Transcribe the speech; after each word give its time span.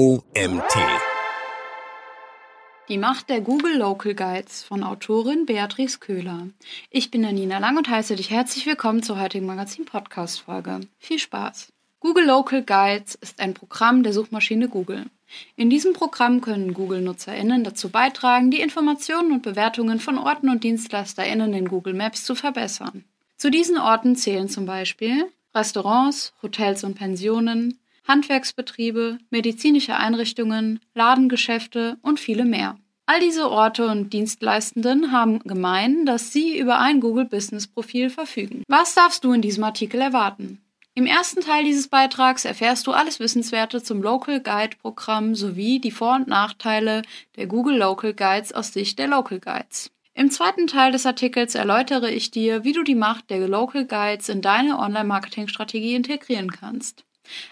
OMT. 0.00 0.78
Die 2.88 2.96
Macht 2.96 3.28
der 3.28 3.42
Google 3.42 3.76
Local 3.76 4.14
Guides 4.14 4.62
von 4.62 4.82
Autorin 4.82 5.44
Beatrice 5.44 5.98
Köhler. 5.98 6.48
Ich 6.88 7.10
bin 7.10 7.22
Janina 7.22 7.58
Lang 7.58 7.76
und 7.76 7.90
heiße 7.90 8.16
dich 8.16 8.30
herzlich 8.30 8.64
willkommen 8.64 9.02
zur 9.02 9.20
heutigen 9.20 9.44
Magazin-Podcast-Folge. 9.44 10.80
Viel 10.96 11.18
Spaß! 11.18 11.70
Google 12.00 12.24
Local 12.24 12.62
Guides 12.62 13.14
ist 13.16 13.40
ein 13.40 13.52
Programm 13.52 14.02
der 14.02 14.14
Suchmaschine 14.14 14.70
Google. 14.70 15.04
In 15.56 15.68
diesem 15.68 15.92
Programm 15.92 16.40
können 16.40 16.72
Google-NutzerInnen 16.72 17.62
dazu 17.62 17.90
beitragen, 17.90 18.50
die 18.50 18.62
Informationen 18.62 19.32
und 19.32 19.42
Bewertungen 19.42 20.00
von 20.00 20.16
Orten 20.16 20.48
und 20.48 20.64
DienstleisterInnen 20.64 21.52
in 21.52 21.68
Google 21.68 21.92
Maps 21.92 22.24
zu 22.24 22.34
verbessern. 22.34 23.04
Zu 23.36 23.50
diesen 23.50 23.76
Orten 23.76 24.16
zählen 24.16 24.48
zum 24.48 24.64
Beispiel 24.64 25.30
Restaurants, 25.54 26.32
Hotels 26.42 26.84
und 26.84 26.94
Pensionen, 26.94 27.78
Handwerksbetriebe, 28.06 29.18
medizinische 29.30 29.96
Einrichtungen, 29.96 30.80
Ladengeschäfte 30.94 31.98
und 32.02 32.20
viele 32.20 32.44
mehr. 32.44 32.76
All 33.06 33.18
diese 33.18 33.50
Orte 33.50 33.88
und 33.88 34.12
Dienstleistenden 34.12 35.10
haben 35.10 35.40
gemein, 35.40 36.06
dass 36.06 36.32
sie 36.32 36.56
über 36.56 36.78
ein 36.78 37.00
Google 37.00 37.24
Business 37.24 37.66
Profil 37.66 38.08
verfügen. 38.08 38.62
Was 38.68 38.94
darfst 38.94 39.24
du 39.24 39.32
in 39.32 39.42
diesem 39.42 39.64
Artikel 39.64 40.00
erwarten? 40.00 40.60
Im 40.94 41.06
ersten 41.06 41.40
Teil 41.40 41.64
dieses 41.64 41.88
Beitrags 41.88 42.44
erfährst 42.44 42.86
du 42.86 42.92
alles 42.92 43.20
Wissenswerte 43.20 43.82
zum 43.82 44.02
Local 44.02 44.40
Guide 44.40 44.76
Programm 44.80 45.34
sowie 45.34 45.80
die 45.80 45.92
Vor- 45.92 46.16
und 46.16 46.28
Nachteile 46.28 47.02
der 47.36 47.46
Google 47.46 47.78
Local 47.78 48.12
Guides 48.12 48.52
aus 48.52 48.72
Sicht 48.72 48.98
der 48.98 49.06
Local 49.06 49.40
Guides. 49.40 49.90
Im 50.14 50.30
zweiten 50.30 50.66
Teil 50.66 50.92
des 50.92 51.06
Artikels 51.06 51.54
erläutere 51.54 52.10
ich 52.10 52.30
dir, 52.30 52.64
wie 52.64 52.72
du 52.72 52.82
die 52.82 52.94
Macht 52.94 53.30
der 53.30 53.46
Local 53.48 53.86
Guides 53.86 54.28
in 54.28 54.42
deine 54.42 54.78
Online-Marketing-Strategie 54.78 55.94
integrieren 55.94 56.50
kannst. 56.50 57.04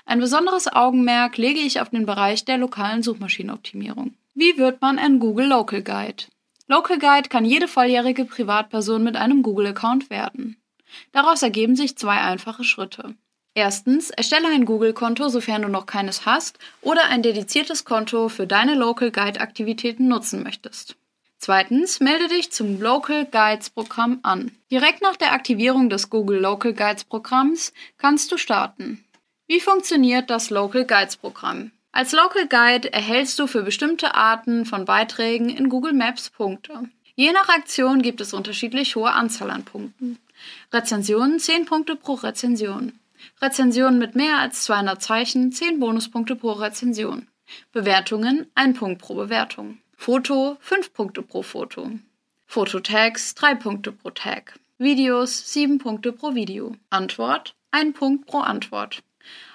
Ein 0.07 0.21
besonderes 0.21 0.67
Augenmerk 0.67 1.37
lege 1.37 1.61
ich 1.61 1.81
auf 1.81 1.91
den 1.91 2.07
Bereich 2.07 2.45
der 2.45 2.59
lokalen 2.59 3.03
Suchmaschinenoptimierung. 3.03 4.15
Wie 4.35 4.57
wird 4.57 4.81
man 4.81 4.99
ein 4.99 5.19
Google 5.19 5.47
Local 5.47 5.83
Guide? 5.83 6.25
Local 6.67 6.99
Guide 6.99 7.29
kann 7.29 7.45
jede 7.45 7.67
volljährige 7.67 8.25
Privatperson 8.25 9.03
mit 9.03 9.17
einem 9.17 9.43
Google-Account 9.43 10.11
werden. 10.11 10.57
Daraus 11.13 11.43
ergeben 11.43 11.77
sich 11.77 11.97
zwei 11.97 12.21
einfache 12.21 12.63
Schritte. 12.63 13.15
Erstens, 13.55 14.11
erstelle 14.11 14.49
ein 14.49 14.67
Google-Konto, 14.67 15.29
sofern 15.29 15.63
du 15.63 15.69
noch 15.69 15.87
keines 15.87 16.27
hast, 16.27 16.59
oder 16.83 17.07
ein 17.07 17.23
dediziertes 17.23 17.85
Konto 17.85 18.29
für 18.29 18.47
deine 18.47 18.75
Local 18.75 19.11
Guide-Aktivitäten 19.11 20.09
nutzen 20.09 20.43
möchtest. 20.43 20.97
Zweitens, 21.39 22.01
melde 22.01 22.29
dich 22.29 22.53
zum 22.53 22.81
Local 22.81 23.25
Guides 23.25 23.71
Programm 23.71 24.19
an. 24.23 24.53
Direkt 24.71 25.03
nach 25.03 25.17
der 25.17 25.33
Aktivierung 25.33 25.89
des 25.89 26.11
Google 26.11 26.41
Local 26.41 26.75
Guides 26.75 27.05
Programms 27.05 27.73
kannst 27.97 28.31
du 28.31 28.37
starten. 28.37 29.05
Wie 29.51 29.61
funktioniert 29.61 30.29
das 30.29 30.51
Local 30.51 30.85
Guides 30.85 31.17
Programm? 31.17 31.73
Als 31.91 32.13
Local 32.13 32.47
Guide 32.49 32.93
erhältst 32.93 33.39
du 33.39 33.47
für 33.47 33.63
bestimmte 33.63 34.15
Arten 34.15 34.67
von 34.67 34.85
Beiträgen 34.85 35.49
in 35.49 35.71
Google 35.71 35.95
Maps 35.95 36.29
Punkte. 36.29 36.91
Je 37.15 37.33
nach 37.33 37.49
Aktion 37.49 38.03
gibt 38.03 38.21
es 38.21 38.35
unterschiedlich 38.35 38.95
hohe 38.95 39.11
Anzahl 39.11 39.49
an 39.51 39.65
Punkten. 39.65 40.19
Rezensionen 40.71 41.41
10 41.41 41.65
Punkte 41.65 41.97
pro 41.97 42.13
Rezension. 42.13 42.93
Rezensionen 43.41 43.99
mit 43.99 44.15
mehr 44.15 44.37
als 44.37 44.65
200 44.65 45.01
Zeichen 45.01 45.51
10 45.51 45.81
Bonuspunkte 45.81 46.37
pro 46.37 46.53
Rezension. 46.53 47.27
Bewertungen 47.73 48.49
1 48.55 48.79
Punkt 48.79 49.01
pro 49.01 49.15
Bewertung. 49.15 49.79
Foto 49.97 50.59
5 50.61 50.93
Punkte 50.93 51.23
pro 51.23 51.41
Foto. 51.41 51.91
Fototags 52.47 53.35
3 53.35 53.55
Punkte 53.55 53.93
pro 53.93 54.11
Tag. 54.11 54.61
Videos 54.77 55.51
7 55.55 55.79
Punkte 55.79 56.13
pro 56.13 56.35
Video. 56.35 56.77
Antwort 56.91 57.55
1 57.71 57.95
Punkt 57.95 58.27
pro 58.27 58.41
Antwort. 58.41 59.03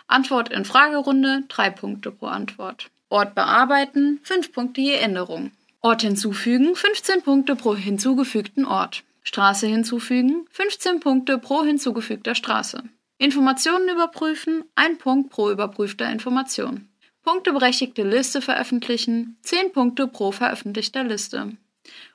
Antwort 0.08 0.50
in 0.50 0.66
Fragerunde 0.66 1.44
3 1.48 1.70
Punkte 1.72 2.12
pro 2.12 2.28
Antwort. 2.28 2.90
Ort 3.10 3.36
bearbeiten 3.36 4.20
5 4.24 4.52
Punkte 4.52 4.82
je 4.82 4.96
Änderung. 4.96 5.52
Ort 5.82 6.02
hinzufügen 6.02 6.76
15 6.76 7.22
Punkte 7.22 7.56
pro 7.56 7.76
hinzugefügten 7.76 8.66
Ort. 8.66 9.04
Straße 9.24 9.68
hinzufügen 9.68 10.46
15 10.52 11.00
Punkte 11.00 11.38
pro 11.38 11.64
hinzugefügter 11.64 12.36
Straße. 12.36 12.84
Informationen 13.18 13.90
überprüfen 13.90 14.64
1 14.76 14.98
Punkt 14.98 15.30
pro 15.30 15.50
überprüfter 15.50 16.10
Information. 16.12 16.90
Punkteberechtigte 17.24 18.04
Liste 18.04 18.42
veröffentlichen 18.42 19.38
10 19.44 19.72
Punkte 19.72 20.08
pro 20.08 20.32
veröffentlichter 20.32 21.04
Liste. 21.04 21.56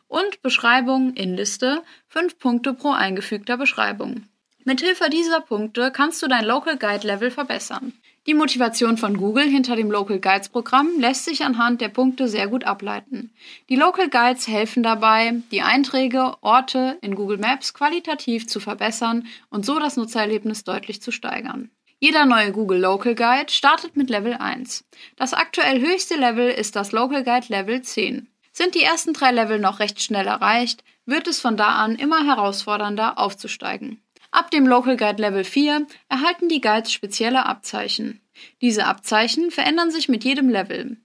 Und 0.06 0.42
Beschreibung 0.42 1.14
in 1.14 1.34
Liste 1.34 1.82
5 2.08 2.38
Punkte 2.38 2.74
pro 2.74 2.90
eingefügter 2.90 3.56
Beschreibung. 3.56 4.24
Mithilfe 4.68 5.08
dieser 5.08 5.40
Punkte 5.40 5.90
kannst 5.90 6.22
du 6.22 6.28
dein 6.28 6.44
Local 6.44 6.76
Guide 6.76 7.06
Level 7.06 7.30
verbessern. 7.30 7.94
Die 8.26 8.34
Motivation 8.34 8.98
von 8.98 9.16
Google 9.16 9.48
hinter 9.48 9.76
dem 9.76 9.90
Local 9.90 10.18
Guides 10.18 10.50
Programm 10.50 11.00
lässt 11.00 11.24
sich 11.24 11.42
anhand 11.42 11.80
der 11.80 11.88
Punkte 11.88 12.28
sehr 12.28 12.48
gut 12.48 12.64
ableiten. 12.64 13.32
Die 13.70 13.76
Local 13.76 14.10
Guides 14.10 14.46
helfen 14.46 14.82
dabei, 14.82 15.36
die 15.52 15.62
Einträge, 15.62 16.34
Orte 16.42 16.98
in 17.00 17.14
Google 17.14 17.38
Maps 17.38 17.72
qualitativ 17.72 18.46
zu 18.46 18.60
verbessern 18.60 19.26
und 19.48 19.64
so 19.64 19.78
das 19.78 19.96
Nutzererlebnis 19.96 20.64
deutlich 20.64 21.00
zu 21.00 21.12
steigern. 21.12 21.70
Jeder 21.98 22.26
neue 22.26 22.52
Google 22.52 22.80
Local 22.80 23.14
Guide 23.14 23.50
startet 23.50 23.96
mit 23.96 24.10
Level 24.10 24.34
1. 24.34 24.84
Das 25.16 25.32
aktuell 25.32 25.80
höchste 25.80 26.16
Level 26.16 26.50
ist 26.50 26.76
das 26.76 26.92
Local 26.92 27.24
Guide 27.24 27.46
Level 27.48 27.80
10. 27.80 28.28
Sind 28.52 28.74
die 28.74 28.82
ersten 28.82 29.14
drei 29.14 29.32
Level 29.32 29.60
noch 29.60 29.80
recht 29.80 30.02
schnell 30.02 30.26
erreicht, 30.26 30.84
wird 31.06 31.26
es 31.26 31.40
von 31.40 31.56
da 31.56 31.68
an 31.68 31.94
immer 31.94 32.26
herausfordernder 32.26 33.18
aufzusteigen. 33.18 34.02
Ab 34.30 34.50
dem 34.50 34.66
Local 34.66 34.96
Guide 34.96 35.22
Level 35.22 35.42
4 35.42 35.86
erhalten 36.08 36.48
die 36.48 36.60
Guides 36.60 36.92
spezielle 36.92 37.46
Abzeichen. 37.46 38.20
Diese 38.60 38.84
Abzeichen 38.86 39.50
verändern 39.50 39.90
sich 39.90 40.08
mit 40.08 40.22
jedem 40.22 40.48
Level. 40.48 40.98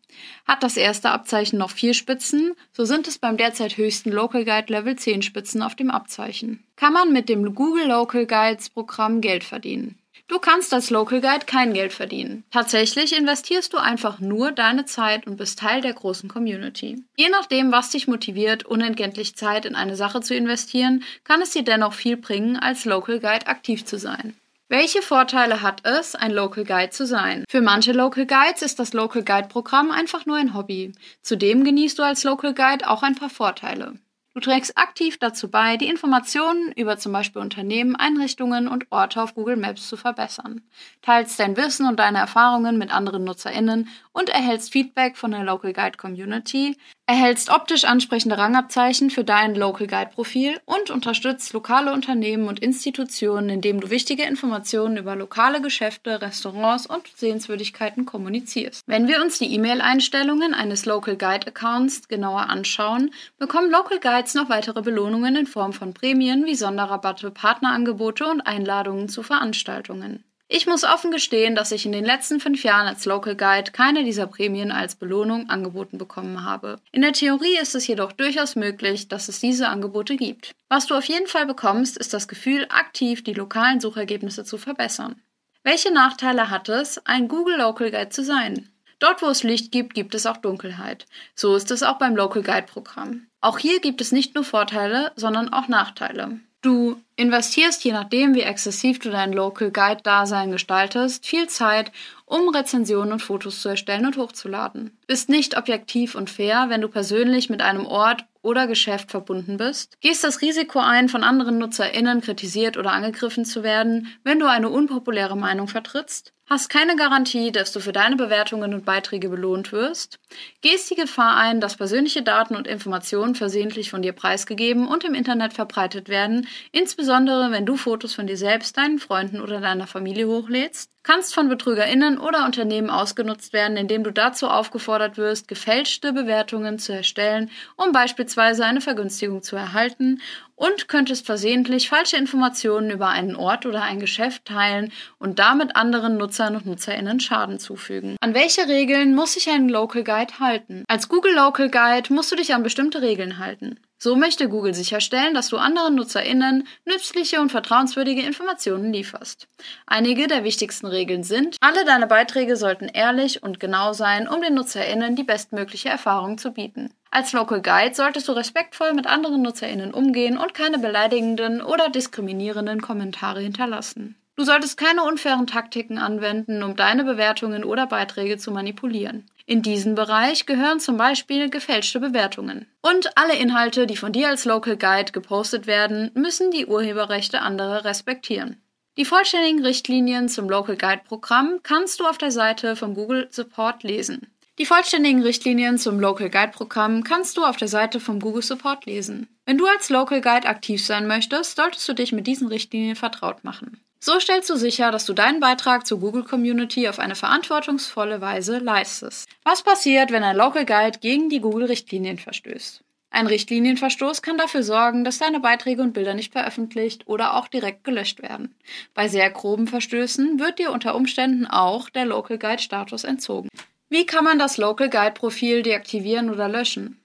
Hat 0.45 0.61
das 0.61 0.77
erste 0.77 1.09
Abzeichen 1.09 1.57
noch 1.57 1.71
vier 1.71 1.93
Spitzen, 1.93 2.53
so 2.71 2.85
sind 2.85 3.07
es 3.07 3.17
beim 3.17 3.37
derzeit 3.37 3.77
höchsten 3.77 4.11
Local 4.11 4.45
Guide 4.45 4.71
Level 4.71 4.95
10 4.95 5.21
Spitzen 5.21 5.61
auf 5.61 5.75
dem 5.75 5.89
Abzeichen. 5.89 6.63
Kann 6.75 6.93
man 6.93 7.13
mit 7.13 7.29
dem 7.29 7.55
Google 7.55 7.87
Local 7.87 8.25
Guides 8.25 8.69
Programm 8.69 9.21
Geld 9.21 9.43
verdienen? 9.43 9.97
Du 10.27 10.39
kannst 10.39 10.73
als 10.73 10.89
Local 10.89 11.21
Guide 11.21 11.45
kein 11.45 11.73
Geld 11.73 11.91
verdienen. 11.93 12.43
Tatsächlich 12.49 13.15
investierst 13.15 13.73
du 13.73 13.77
einfach 13.77 14.19
nur 14.19 14.51
deine 14.51 14.85
Zeit 14.85 15.27
und 15.27 15.37
bist 15.37 15.59
Teil 15.59 15.81
der 15.81 15.93
großen 15.93 16.29
Community. 16.29 17.03
Je 17.17 17.29
nachdem, 17.29 17.71
was 17.71 17.89
dich 17.89 18.07
motiviert, 18.07 18.65
unentgeltlich 18.65 19.35
Zeit 19.35 19.65
in 19.65 19.75
eine 19.75 19.95
Sache 19.95 20.21
zu 20.21 20.33
investieren, 20.33 21.03
kann 21.23 21.41
es 21.41 21.51
dir 21.51 21.63
dennoch 21.63 21.93
viel 21.93 22.17
bringen, 22.17 22.57
als 22.57 22.85
Local 22.85 23.19
Guide 23.19 23.47
aktiv 23.47 23.85
zu 23.85 23.97
sein. 23.97 24.35
Welche 24.69 25.01
Vorteile 25.01 25.61
hat 25.61 25.85
es, 25.85 26.15
ein 26.15 26.31
Local 26.31 26.63
Guide 26.63 26.89
zu 26.89 27.05
sein? 27.05 27.43
Für 27.47 27.61
manche 27.61 27.91
Local 27.91 28.25
Guides 28.25 28.63
ist 28.63 28.79
das 28.79 28.93
Local 28.93 29.23
Guide 29.23 29.49
Programm 29.49 29.91
einfach 29.91 30.25
nur 30.25 30.37
ein 30.37 30.55
Hobby. 30.55 30.93
Zudem 31.21 31.63
genießt 31.63 31.99
du 31.99 32.03
als 32.03 32.23
Local 32.23 32.53
Guide 32.53 32.89
auch 32.89 33.03
ein 33.03 33.15
paar 33.15 33.29
Vorteile. 33.29 33.93
Du 34.35 34.39
trägst 34.39 34.79
aktiv 34.79 35.19
dazu 35.19 35.51
bei, 35.51 35.77
die 35.77 35.87
Informationen 35.87 36.71
über 36.71 36.97
zum 36.97 37.11
Beispiel 37.11 37.39
Unternehmen, 37.39 37.95
Einrichtungen 37.95 38.67
und 38.67 38.91
Orte 38.91 39.21
auf 39.21 39.35
Google 39.35 39.57
Maps 39.57 39.87
zu 39.87 39.95
verbessern, 39.95 40.63
teilst 41.03 41.39
dein 41.39 41.55
Wissen 41.55 41.87
und 41.87 41.99
deine 41.99 42.17
Erfahrungen 42.17 42.79
mit 42.79 42.91
anderen 42.91 43.25
NutzerInnen 43.25 43.89
und 44.11 44.29
erhältst 44.29 44.71
Feedback 44.71 45.17
von 45.17 45.31
der 45.31 45.43
Local 45.43 45.71
Guide 45.71 45.97
Community, 45.97 46.77
erhältst 47.05 47.49
optisch 47.49 47.83
ansprechende 47.83 48.37
Rangabzeichen 48.37 49.09
für 49.09 49.23
dein 49.23 49.55
Local 49.55 49.87
Guide 49.87 50.11
Profil 50.13 50.59
und 50.65 50.89
unterstützt 50.89 51.51
lokale 51.53 51.91
Unternehmen 51.91 52.47
und 52.47 52.59
Institutionen, 52.59 53.49
indem 53.49 53.81
du 53.81 53.89
wichtige 53.89 54.23
Informationen 54.23 54.97
über 54.97 55.15
lokale 55.15 55.61
Geschäfte, 55.61 56.21
Restaurants 56.21 56.85
und 56.85 57.07
Sehenswürdigkeiten 57.15 58.05
kommunizierst. 58.05 58.83
Wenn 58.87 59.07
wir 59.07 59.21
uns 59.21 59.37
die 59.37 59.53
E-Mail-Einstellungen 59.53 60.53
eines 60.53 60.85
Local 60.85 61.17
Guide 61.17 61.47
Accounts 61.47 62.07
genauer 62.07 62.49
anschauen, 62.49 63.11
bekommen 63.37 63.69
Local 63.69 63.99
Guides 63.99 64.33
noch 64.33 64.49
weitere 64.49 64.81
Belohnungen 64.81 65.35
in 65.35 65.45
Form 65.45 65.73
von 65.73 65.93
Prämien 65.93 66.45
wie 66.45 66.55
Sonderrabatte, 66.55 67.31
Partnerangebote 67.31 68.25
und 68.25 68.41
Einladungen 68.41 69.09
zu 69.09 69.23
Veranstaltungen. 69.23 70.23
Ich 70.55 70.67
muss 70.67 70.83
offen 70.83 71.09
gestehen, 71.09 71.55
dass 71.55 71.71
ich 71.71 71.87
in 71.87 71.91
den 71.91 72.05
letzten 72.05 72.39
fünf 72.39 72.63
Jahren 72.63 72.85
als 72.85 73.05
Local 73.05 73.35
Guide 73.35 73.71
keine 73.71 74.03
dieser 74.03 74.27
Prämien 74.27 74.71
als 74.71 74.93
Belohnung 74.93 75.49
angeboten 75.49 75.97
bekommen 75.97 76.45
habe. 76.45 76.75
In 76.91 77.01
der 77.01 77.13
Theorie 77.13 77.57
ist 77.59 77.73
es 77.73 77.87
jedoch 77.87 78.11
durchaus 78.11 78.55
möglich, 78.55 79.07
dass 79.07 79.29
es 79.29 79.39
diese 79.39 79.67
Angebote 79.67 80.15
gibt. 80.15 80.51
Was 80.69 80.85
du 80.85 80.93
auf 80.93 81.05
jeden 81.05 81.25
Fall 81.25 81.47
bekommst, 81.47 81.97
ist 81.97 82.13
das 82.13 82.27
Gefühl, 82.27 82.67
aktiv 82.69 83.23
die 83.23 83.33
lokalen 83.33 83.79
Suchergebnisse 83.79 84.43
zu 84.43 84.59
verbessern. 84.59 85.19
Welche 85.63 85.91
Nachteile 85.91 86.51
hat 86.51 86.69
es, 86.69 87.03
ein 87.03 87.29
Google 87.29 87.57
Local 87.57 87.89
Guide 87.89 88.09
zu 88.09 88.23
sein? 88.23 88.69
Dort, 88.99 89.23
wo 89.23 89.29
es 89.29 89.41
Licht 89.41 89.71
gibt, 89.71 89.95
gibt 89.95 90.13
es 90.13 90.27
auch 90.27 90.37
Dunkelheit. 90.37 91.07
So 91.33 91.55
ist 91.55 91.71
es 91.71 91.81
auch 91.81 91.97
beim 91.97 92.15
Local 92.15 92.43
Guide 92.43 92.67
Programm. 92.67 93.25
Auch 93.41 93.57
hier 93.57 93.79
gibt 93.79 94.01
es 94.01 94.11
nicht 94.11 94.35
nur 94.35 94.43
Vorteile, 94.43 95.13
sondern 95.15 95.51
auch 95.51 95.67
Nachteile. 95.67 96.41
Du 96.63 96.95
investierst, 97.17 97.83
je 97.83 97.91
nachdem, 97.91 98.35
wie 98.35 98.41
exzessiv 98.41 98.97
du 98.99 99.09
dein 99.09 99.33
Local 99.33 99.69
Guide-Dasein 99.69 100.49
gestaltest, 100.49 101.25
viel 101.25 101.47
Zeit, 101.49 101.91
um 102.25 102.47
Rezensionen 102.47 103.11
und 103.11 103.21
Fotos 103.21 103.61
zu 103.61 103.67
erstellen 103.67 104.05
und 104.05 104.15
hochzuladen. 104.15 104.97
Bist 105.05 105.27
nicht 105.27 105.57
objektiv 105.57 106.15
und 106.15 106.29
fair, 106.29 106.67
wenn 106.69 106.79
du 106.79 106.87
persönlich 106.87 107.49
mit 107.49 107.61
einem 107.61 107.85
Ort 107.85 108.23
oder 108.41 108.65
Geschäft 108.65 109.11
verbunden 109.11 109.57
bist. 109.57 109.99
Gehst 109.99 110.23
das 110.23 110.41
Risiko 110.41 110.79
ein, 110.79 111.09
von 111.09 111.25
anderen 111.25 111.57
NutzerInnen 111.57 112.21
kritisiert 112.21 112.77
oder 112.77 112.93
angegriffen 112.93 113.43
zu 113.43 113.61
werden, 113.61 114.07
wenn 114.23 114.39
du 114.39 114.49
eine 114.49 114.69
unpopuläre 114.69 115.35
Meinung 115.35 115.67
vertrittst. 115.67 116.31
Hast 116.53 116.69
keine 116.69 116.95
Garantie, 116.95 117.51
dass 117.51 117.71
du 117.71 117.79
für 117.79 117.93
deine 117.93 118.15
Bewertungen 118.15 118.75
und 118.75 118.85
Beiträge 118.85 119.27
belohnt 119.27 119.71
wirst, 119.71 120.19
gehst 120.61 120.89
die 120.91 120.95
Gefahr 120.95 121.35
ein, 121.35 121.59
dass 121.59 121.77
persönliche 121.77 122.21
Daten 122.21 122.55
und 122.55 122.67
Informationen 122.67 123.33
versehentlich 123.33 123.89
von 123.89 124.03
dir 124.03 124.13
preisgegeben 124.13 124.87
und 124.87 125.03
im 125.03 125.15
Internet 125.15 125.53
verbreitet 125.53 126.09
werden, 126.09 126.47
insbesondere 126.71 127.49
wenn 127.49 127.65
du 127.65 127.75
Fotos 127.75 128.13
von 128.13 128.27
dir 128.27 128.37
selbst, 128.37 128.77
deinen 128.77 128.99
Freunden 128.99 129.41
oder 129.41 129.61
deiner 129.61 129.87
Familie 129.87 130.27
hochlädst, 130.27 130.91
kannst 131.01 131.33
von 131.33 131.49
BetrügerInnen 131.49 132.17
oder 132.17 132.45
Unternehmen 132.45 132.89
ausgenutzt 132.89 133.51
werden, 133.51 133.75
indem 133.75 134.03
du 134.03 134.11
dazu 134.11 134.47
aufgefordert 134.47 135.17
wirst, 135.17 135.47
gefälschte 135.47 136.13
Bewertungen 136.13 136.79
zu 136.79 136.93
erstellen, 136.93 137.49
um 137.75 137.91
beispielsweise 137.91 138.63
eine 138.63 138.79
Vergünstigung 138.79 139.41
zu 139.41 139.55
erhalten 139.55 140.21
und 140.63 140.87
könntest 140.87 141.25
versehentlich 141.25 141.89
falsche 141.89 142.15
Informationen 142.15 142.89
über 142.89 143.09
einen 143.09 143.35
Ort 143.35 143.65
oder 143.65 143.81
ein 143.81 143.99
Geschäft 143.99 144.45
teilen 144.45 144.93
und 145.19 145.37
damit 145.37 145.75
anderen 145.75 146.15
Nutzern 146.15 146.55
und 146.55 146.65
NutzerInnen 146.65 147.19
Schaden 147.19 147.59
zufügen. 147.59 148.15
An 148.21 148.33
welche 148.33 148.69
Regeln 148.69 149.13
muss 149.13 149.33
sich 149.33 149.49
ein 149.49 149.67
Local 149.67 150.05
Guide 150.05 150.39
halten? 150.39 150.85
Als 150.87 151.09
Google 151.09 151.33
Local 151.33 151.69
Guide 151.69 152.13
musst 152.13 152.31
du 152.31 152.37
dich 152.37 152.53
an 152.53 152.63
bestimmte 152.63 153.01
Regeln 153.01 153.39
halten. 153.39 153.77
So 154.03 154.17
möchte 154.17 154.49
Google 154.49 154.73
sicherstellen, 154.73 155.33
dass 155.33 155.47
du 155.47 155.55
anderen 155.55 155.95
NutzerInnen 155.95 156.67
nützliche 156.83 157.39
und 157.39 157.51
vertrauenswürdige 157.53 158.21
Informationen 158.21 158.91
lieferst. 158.91 159.47
Einige 159.87 160.27
der 160.27 160.43
wichtigsten 160.43 160.87
Regeln 160.87 161.23
sind, 161.23 161.55
alle 161.61 161.85
deine 161.85 162.05
Beiträge 162.05 162.57
sollten 162.57 162.89
ehrlich 162.89 163.43
und 163.43 163.61
genau 163.61 163.93
sein, 163.93 164.27
um 164.27 164.41
den 164.41 164.55
NutzerInnen 164.55 165.15
die 165.15 165.23
bestmögliche 165.23 165.87
Erfahrung 165.87 166.37
zu 166.37 166.51
bieten. 166.51 166.89
Als 167.11 167.31
Local 167.31 167.61
Guide 167.61 167.95
solltest 167.95 168.27
du 168.27 168.33
respektvoll 168.33 168.91
mit 168.93 169.07
anderen 169.07 169.41
NutzerInnen 169.41 169.93
umgehen 169.93 170.37
und 170.37 170.53
keine 170.53 170.79
beleidigenden 170.79 171.61
oder 171.61 171.87
diskriminierenden 171.87 172.81
Kommentare 172.81 173.39
hinterlassen. 173.39 174.17
Du 174.35 174.43
solltest 174.43 174.77
keine 174.77 175.03
unfairen 175.03 175.47
Taktiken 175.47 175.97
anwenden, 175.97 176.61
um 176.61 176.75
deine 176.75 177.05
Bewertungen 177.05 177.63
oder 177.63 177.87
Beiträge 177.87 178.37
zu 178.37 178.51
manipulieren. 178.51 179.29
In 179.45 179.61
diesen 179.61 179.95
Bereich 179.95 180.45
gehören 180.45 180.79
zum 180.79 180.95
Beispiel 180.95 181.49
gefälschte 181.49 181.99
Bewertungen. 181.99 182.65
Und 182.81 183.17
alle 183.17 183.35
Inhalte, 183.35 183.87
die 183.87 183.97
von 183.97 184.13
dir 184.13 184.29
als 184.29 184.45
Local 184.45 184.77
Guide 184.77 185.11
gepostet 185.11 185.67
werden, 185.67 186.11
müssen 186.13 186.51
die 186.51 186.65
Urheberrechte 186.65 187.41
anderer 187.41 187.83
respektieren. 187.83 188.61
Die 188.95 189.05
vollständigen 189.05 189.65
Richtlinien 189.65 190.29
zum 190.29 190.47
Local 190.49 190.77
Guide 190.77 191.01
Programm 191.05 191.59
kannst 191.63 191.99
du 191.99 192.05
auf 192.05 192.17
der 192.17 192.31
Seite 192.31 192.75
vom 192.75 192.93
Google 192.93 193.27
Support 193.31 193.83
lesen. 193.83 194.27
Die 194.59 194.67
vollständigen 194.67 195.23
Richtlinien 195.23 195.77
zum 195.79 195.99
Local 195.99 196.29
Guide 196.29 196.51
Programm 196.51 197.03
kannst 197.03 197.37
du 197.37 197.43
auf 197.43 197.57
der 197.57 197.67
Seite 197.67 197.99
vom 197.99 198.19
Google 198.19 198.43
Support 198.43 198.85
lesen. 198.85 199.27
Wenn 199.45 199.57
du 199.57 199.65
als 199.65 199.89
Local 199.89 200.21
Guide 200.21 200.47
aktiv 200.47 200.85
sein 200.85 201.07
möchtest, 201.07 201.55
solltest 201.57 201.89
du 201.89 201.93
dich 201.93 202.11
mit 202.11 202.27
diesen 202.27 202.47
Richtlinien 202.47 202.95
vertraut 202.95 203.43
machen. 203.43 203.82
So 204.05 204.19
stellst 204.19 204.49
du 204.49 204.57
sicher, 204.57 204.91
dass 204.91 205.05
du 205.05 205.13
deinen 205.13 205.39
Beitrag 205.39 205.87
zur 205.87 206.01
Google 206.01 206.25
Community 206.25 206.89
auf 206.89 206.99
eine 206.99 207.15
verantwortungsvolle 207.15 208.19
Weise 208.19 208.57
leistest. 208.57 209.29
Was 209.45 209.63
passiert, 209.63 210.11
wenn 210.11 210.25
ein 210.25 210.35
Local 210.35 210.65
Guide 210.65 210.99
gegen 210.99 211.29
die 211.29 211.39
Google 211.39 211.67
Richtlinien 211.67 212.17
verstößt? 212.17 212.83
Ein 213.11 213.27
Richtlinienverstoß 213.27 214.21
kann 214.21 214.37
dafür 214.37 214.61
sorgen, 214.61 215.05
dass 215.05 215.19
deine 215.19 215.39
Beiträge 215.39 215.81
und 215.81 215.93
Bilder 215.93 216.15
nicht 216.15 216.33
veröffentlicht 216.33 217.07
oder 217.07 217.35
auch 217.35 217.47
direkt 217.47 217.85
gelöscht 217.85 218.21
werden. 218.21 218.53
Bei 218.93 219.07
sehr 219.07 219.29
groben 219.29 219.67
Verstößen 219.67 220.37
wird 220.37 220.59
dir 220.59 220.73
unter 220.73 220.95
Umständen 220.95 221.47
auch 221.47 221.89
der 221.89 222.03
Local 222.03 222.37
Guide 222.37 222.61
Status 222.61 223.05
entzogen. 223.05 223.47
Wie 223.87 224.05
kann 224.05 224.25
man 224.25 224.37
das 224.37 224.57
Local 224.57 224.89
Guide 224.89 225.13
Profil 225.13 225.63
deaktivieren 225.63 226.29
oder 226.29 226.49
löschen? 226.49 226.99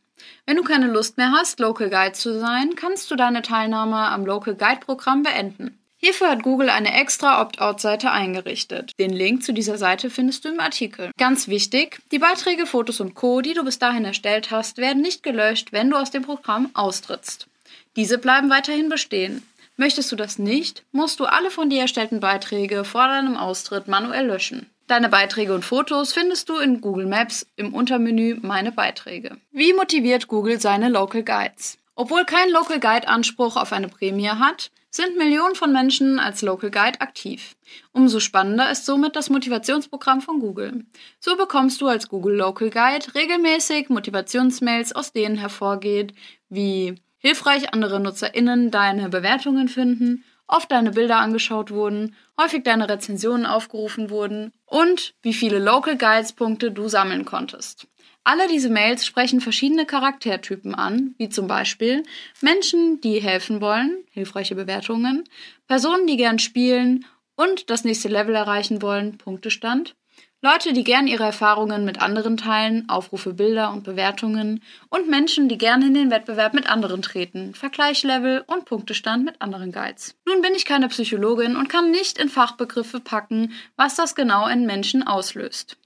Wenn 0.46 0.56
du 0.56 0.64
keine 0.64 0.88
Lust 0.88 1.16
mehr 1.16 1.30
hast, 1.30 1.60
Local 1.60 1.90
Guide 1.90 2.14
zu 2.14 2.40
sein, 2.40 2.74
kannst 2.74 3.08
du 3.08 3.14
deine 3.14 3.42
Teilnahme 3.42 3.98
am 3.98 4.26
Local 4.26 4.56
Guide 4.56 4.80
Programm 4.80 5.22
beenden. 5.22 5.78
Hierfür 6.00 6.30
hat 6.30 6.44
Google 6.44 6.70
eine 6.70 6.94
extra 6.94 7.42
Opt-out-Seite 7.42 8.12
eingerichtet. 8.12 8.92
Den 9.00 9.10
Link 9.10 9.42
zu 9.42 9.52
dieser 9.52 9.78
Seite 9.78 10.10
findest 10.10 10.44
du 10.44 10.50
im 10.50 10.60
Artikel. 10.60 11.10
Ganz 11.18 11.48
wichtig, 11.48 11.98
die 12.12 12.20
Beiträge, 12.20 12.66
Fotos 12.66 13.00
und 13.00 13.16
Co., 13.16 13.40
die 13.40 13.52
du 13.52 13.64
bis 13.64 13.80
dahin 13.80 14.04
erstellt 14.04 14.52
hast, 14.52 14.78
werden 14.78 15.02
nicht 15.02 15.24
gelöscht, 15.24 15.72
wenn 15.72 15.90
du 15.90 15.96
aus 15.96 16.12
dem 16.12 16.22
Programm 16.22 16.70
austrittst. 16.74 17.48
Diese 17.96 18.18
bleiben 18.18 18.48
weiterhin 18.48 18.88
bestehen. 18.88 19.42
Möchtest 19.76 20.12
du 20.12 20.16
das 20.16 20.38
nicht, 20.38 20.84
musst 20.92 21.18
du 21.18 21.24
alle 21.24 21.50
von 21.50 21.68
dir 21.68 21.82
erstellten 21.82 22.20
Beiträge 22.20 22.84
vor 22.84 23.08
deinem 23.08 23.36
Austritt 23.36 23.88
manuell 23.88 24.26
löschen. 24.26 24.70
Deine 24.86 25.08
Beiträge 25.08 25.52
und 25.52 25.64
Fotos 25.64 26.12
findest 26.12 26.48
du 26.48 26.58
in 26.58 26.80
Google 26.80 27.06
Maps 27.06 27.44
im 27.56 27.74
Untermenü 27.74 28.38
Meine 28.40 28.70
Beiträge. 28.70 29.36
Wie 29.50 29.72
motiviert 29.72 30.28
Google 30.28 30.60
seine 30.60 30.88
Local 30.88 31.24
Guides? 31.24 31.76
Obwohl 31.94 32.24
kein 32.24 32.50
Local 32.50 32.78
Guide 32.78 33.08
Anspruch 33.08 33.56
auf 33.56 33.72
eine 33.72 33.88
Prämie 33.88 34.28
hat, 34.28 34.70
sind 34.90 35.16
Millionen 35.16 35.54
von 35.54 35.72
Menschen 35.72 36.18
als 36.18 36.42
Local 36.42 36.70
Guide 36.70 37.00
aktiv. 37.00 37.56
Umso 37.92 38.20
spannender 38.20 38.70
ist 38.70 38.86
somit 38.86 39.16
das 39.16 39.30
Motivationsprogramm 39.30 40.20
von 40.20 40.40
Google. 40.40 40.84
So 41.20 41.36
bekommst 41.36 41.80
du 41.80 41.88
als 41.88 42.08
Google 42.08 42.36
Local 42.36 42.70
Guide 42.70 43.14
regelmäßig 43.14 43.90
Motivationsmails, 43.90 44.92
aus 44.92 45.12
denen 45.12 45.36
hervorgeht, 45.36 46.14
wie 46.48 46.94
hilfreich 47.18 47.74
andere 47.74 48.00
NutzerInnen 48.00 48.70
deine 48.70 49.08
Bewertungen 49.08 49.68
finden, 49.68 50.24
oft 50.46 50.72
deine 50.72 50.92
Bilder 50.92 51.18
angeschaut 51.18 51.70
wurden, 51.70 52.16
häufig 52.40 52.64
deine 52.64 52.88
Rezensionen 52.88 53.44
aufgerufen 53.44 54.08
wurden 54.08 54.52
und 54.64 55.14
wie 55.20 55.34
viele 55.34 55.58
Local 55.58 55.98
Guides 55.98 56.32
Punkte 56.32 56.70
du 56.70 56.88
sammeln 56.88 57.24
konntest. 57.24 57.86
Alle 58.30 58.46
diese 58.46 58.68
Mails 58.68 59.06
sprechen 59.06 59.40
verschiedene 59.40 59.86
Charaktertypen 59.86 60.74
an, 60.74 61.14
wie 61.16 61.30
zum 61.30 61.46
Beispiel 61.46 62.02
Menschen, 62.42 63.00
die 63.00 63.22
helfen 63.22 63.62
wollen, 63.62 64.04
hilfreiche 64.10 64.54
Bewertungen, 64.54 65.24
Personen, 65.66 66.06
die 66.06 66.18
gern 66.18 66.38
spielen 66.38 67.06
und 67.36 67.70
das 67.70 67.84
nächste 67.84 68.08
Level 68.08 68.34
erreichen 68.34 68.82
wollen, 68.82 69.16
Punktestand, 69.16 69.96
Leute, 70.42 70.74
die 70.74 70.84
gern 70.84 71.06
ihre 71.06 71.24
Erfahrungen 71.24 71.86
mit 71.86 72.02
anderen 72.02 72.36
teilen, 72.36 72.86
Aufrufe, 72.90 73.32
Bilder 73.32 73.72
und 73.72 73.84
Bewertungen 73.84 74.62
und 74.90 75.08
Menschen, 75.08 75.48
die 75.48 75.56
gern 75.56 75.80
in 75.80 75.94
den 75.94 76.10
Wettbewerb 76.10 76.52
mit 76.52 76.68
anderen 76.70 77.00
treten, 77.00 77.54
Vergleichlevel 77.54 78.44
und 78.46 78.66
Punktestand 78.66 79.24
mit 79.24 79.40
anderen 79.40 79.72
Guides. 79.72 80.16
Nun 80.26 80.42
bin 80.42 80.54
ich 80.54 80.66
keine 80.66 80.88
Psychologin 80.88 81.56
und 81.56 81.70
kann 81.70 81.90
nicht 81.90 82.18
in 82.18 82.28
Fachbegriffe 82.28 83.00
packen, 83.00 83.54
was 83.76 83.94
das 83.94 84.14
genau 84.14 84.46
in 84.46 84.66
Menschen 84.66 85.02
auslöst. 85.02 85.78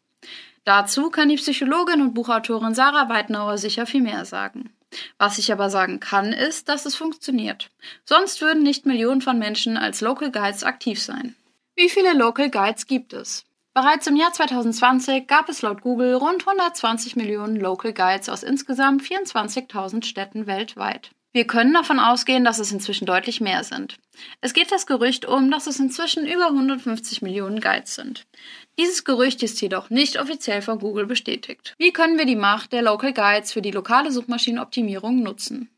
Dazu 0.65 1.11
kann 1.11 1.29
die 1.29 1.37
Psychologin 1.37 2.01
und 2.01 2.15
Buchautorin 2.15 2.75
Sarah 2.75 3.09
Weidnauer 3.09 3.59
sicher 3.59 3.87
viel 3.87 4.03
mehr 4.03 4.25
sagen. 4.25 4.71
Was 5.19 5.39
ich 5.39 5.53
aber 5.53 5.71
sagen 5.71 6.01
kann, 6.01 6.33
ist, 6.33 6.69
dass 6.69 6.87
es 6.87 6.95
funktioniert. 6.95 7.71
Sonst 8.05 8.41
würden 8.41 8.63
nicht 8.63 8.87
Millionen 8.87 9.23
von 9.23 9.39
Menschen 9.39 9.77
als 9.77 10.01
Local 10.01 10.31
Guides 10.31 10.65
aktiv 10.65 11.01
sein. 11.01 11.35
Wie 11.75 11.89
viele 11.89 12.13
Local 12.13 12.51
Guides 12.51 12.87
gibt 12.87 13.13
es? 13.13 13.45
Bereits 13.75 14.07
im 14.07 14.17
Jahr 14.17 14.33
2020 14.33 15.27
gab 15.27 15.49
es 15.49 15.63
laut 15.63 15.81
Google 15.81 16.15
rund 16.15 16.47
120 16.47 17.17
Millionen 17.17 17.57
Local 17.57 17.95
Guides 17.95 18.29
aus 18.29 18.43
insgesamt 18.43 19.03
24.000 19.03 20.05
Städten 20.05 20.47
weltweit. 20.47 21.11
Wir 21.35 21.47
können 21.47 21.73
davon 21.73 21.99
ausgehen, 21.99 22.45
dass 22.45 22.59
es 22.59 22.73
inzwischen 22.73 23.07
deutlich 23.07 23.41
mehr 23.41 23.65
sind. 23.65 23.97
Es 24.43 24.53
geht 24.53 24.71
das 24.71 24.87
Gerücht 24.87 25.25
um, 25.25 25.51
dass 25.51 25.67
es 25.67 25.79
inzwischen 25.81 26.27
über 26.27 26.49
150 26.49 27.23
Millionen 27.23 27.61
Guides 27.61 27.95
sind. 27.95 28.27
Dieses 28.79 29.05
Gerücht 29.05 29.43
ist 29.43 29.61
jedoch 29.63 29.89
nicht 29.89 30.21
offiziell 30.21 30.61
von 30.61 30.79
Google 30.79 31.07
bestätigt. 31.07 31.75
Wie 31.79 31.93
können 31.93 32.19
wir 32.19 32.27
die 32.27 32.37
Macht 32.37 32.73
der 32.73 32.83
Local 32.83 33.15
Guides 33.15 33.53
für 33.53 33.63
die 33.63 33.71
lokale 33.71 34.13
Suchmaschinenoptimierung 34.13 35.23
nutzen? 35.23 35.71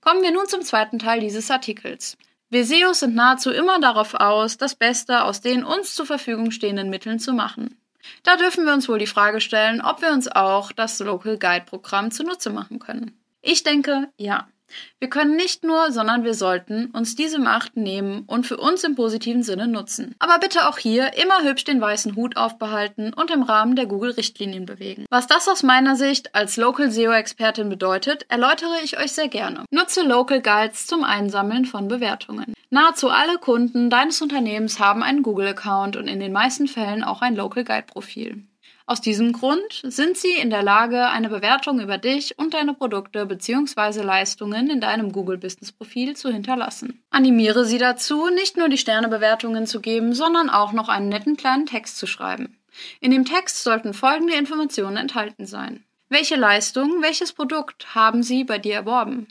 Kommen 0.00 0.22
wir 0.22 0.32
nun 0.32 0.46
zum 0.46 0.62
zweiten 0.62 0.98
Teil 0.98 1.20
dieses 1.20 1.50
Artikels. 1.50 2.16
Wir 2.48 2.64
SEOs 2.64 3.00
sind 3.00 3.14
nahezu 3.14 3.50
immer 3.50 3.80
darauf 3.80 4.14
aus, 4.14 4.56
das 4.56 4.74
Beste 4.74 5.24
aus 5.24 5.40
den 5.40 5.62
uns 5.62 5.94
zur 5.94 6.06
Verfügung 6.06 6.50
stehenden 6.50 6.90
Mitteln 6.90 7.18
zu 7.18 7.32
machen. 7.32 7.78
Da 8.22 8.36
dürfen 8.36 8.64
wir 8.64 8.72
uns 8.72 8.88
wohl 8.88 8.98
die 8.98 9.06
Frage 9.06 9.40
stellen, 9.40 9.80
ob 9.80 10.02
wir 10.02 10.10
uns 10.10 10.28
auch 10.28 10.72
das 10.72 10.98
Local 11.00 11.38
Guide 11.38 11.64
Programm 11.66 12.10
zunutze 12.10 12.50
machen 12.50 12.78
können. 12.78 13.18
Ich 13.42 13.62
denke, 13.62 14.08
ja. 14.16 14.48
Wir 14.98 15.08
können 15.08 15.36
nicht 15.36 15.64
nur, 15.64 15.92
sondern 15.92 16.24
wir 16.24 16.34
sollten 16.34 16.86
uns 16.92 17.16
diese 17.16 17.38
Macht 17.38 17.76
nehmen 17.76 18.24
und 18.26 18.46
für 18.46 18.56
uns 18.56 18.84
im 18.84 18.94
positiven 18.94 19.42
Sinne 19.42 19.68
nutzen. 19.68 20.14
Aber 20.18 20.38
bitte 20.38 20.68
auch 20.68 20.78
hier 20.78 21.12
immer 21.22 21.42
hübsch 21.42 21.64
den 21.64 21.80
weißen 21.80 22.16
Hut 22.16 22.36
aufbehalten 22.36 23.12
und 23.12 23.30
im 23.30 23.42
Rahmen 23.42 23.76
der 23.76 23.86
Google-Richtlinien 23.86 24.66
bewegen. 24.66 25.06
Was 25.10 25.26
das 25.26 25.48
aus 25.48 25.62
meiner 25.62 25.96
Sicht 25.96 26.34
als 26.34 26.56
Local 26.56 26.90
SEO-Expertin 26.90 27.68
bedeutet, 27.68 28.26
erläutere 28.28 28.80
ich 28.84 28.98
euch 28.98 29.12
sehr 29.12 29.28
gerne. 29.28 29.64
Nutze 29.70 30.02
Local 30.02 30.40
Guides 30.40 30.86
zum 30.86 31.04
Einsammeln 31.04 31.64
von 31.64 31.88
Bewertungen. 31.88 32.54
Nahezu 32.70 33.10
alle 33.10 33.38
Kunden 33.38 33.90
deines 33.90 34.22
Unternehmens 34.22 34.78
haben 34.78 35.02
einen 35.02 35.22
Google-Account 35.22 35.96
und 35.96 36.08
in 36.08 36.20
den 36.20 36.32
meisten 36.32 36.68
Fällen 36.68 37.04
auch 37.04 37.20
ein 37.20 37.36
Local 37.36 37.64
Guide-Profil. 37.64 38.44
Aus 38.86 39.00
diesem 39.00 39.32
Grund 39.32 39.82
sind 39.84 40.16
sie 40.16 40.32
in 40.32 40.50
der 40.50 40.62
Lage, 40.62 41.08
eine 41.08 41.28
Bewertung 41.28 41.80
über 41.80 41.98
dich 41.98 42.38
und 42.38 42.54
deine 42.54 42.74
Produkte 42.74 43.26
bzw. 43.26 44.02
Leistungen 44.02 44.70
in 44.70 44.80
deinem 44.80 45.12
Google 45.12 45.38
Business 45.38 45.72
Profil 45.72 46.16
zu 46.16 46.30
hinterlassen. 46.30 47.02
Animiere 47.10 47.64
sie 47.64 47.78
dazu, 47.78 48.28
nicht 48.28 48.56
nur 48.56 48.68
die 48.68 48.78
Sternebewertungen 48.78 49.66
zu 49.66 49.80
geben, 49.80 50.14
sondern 50.14 50.50
auch 50.50 50.72
noch 50.72 50.88
einen 50.88 51.08
netten 51.08 51.36
kleinen 51.36 51.66
Text 51.66 51.98
zu 51.98 52.06
schreiben. 52.06 52.58
In 53.00 53.10
dem 53.10 53.24
Text 53.24 53.62
sollten 53.62 53.94
folgende 53.94 54.34
Informationen 54.34 54.96
enthalten 54.96 55.46
sein. 55.46 55.84
Welche 56.08 56.36
Leistung, 56.36 57.00
welches 57.00 57.32
Produkt 57.32 57.94
haben 57.94 58.22
sie 58.22 58.44
bei 58.44 58.58
dir 58.58 58.74
erworben? 58.74 59.28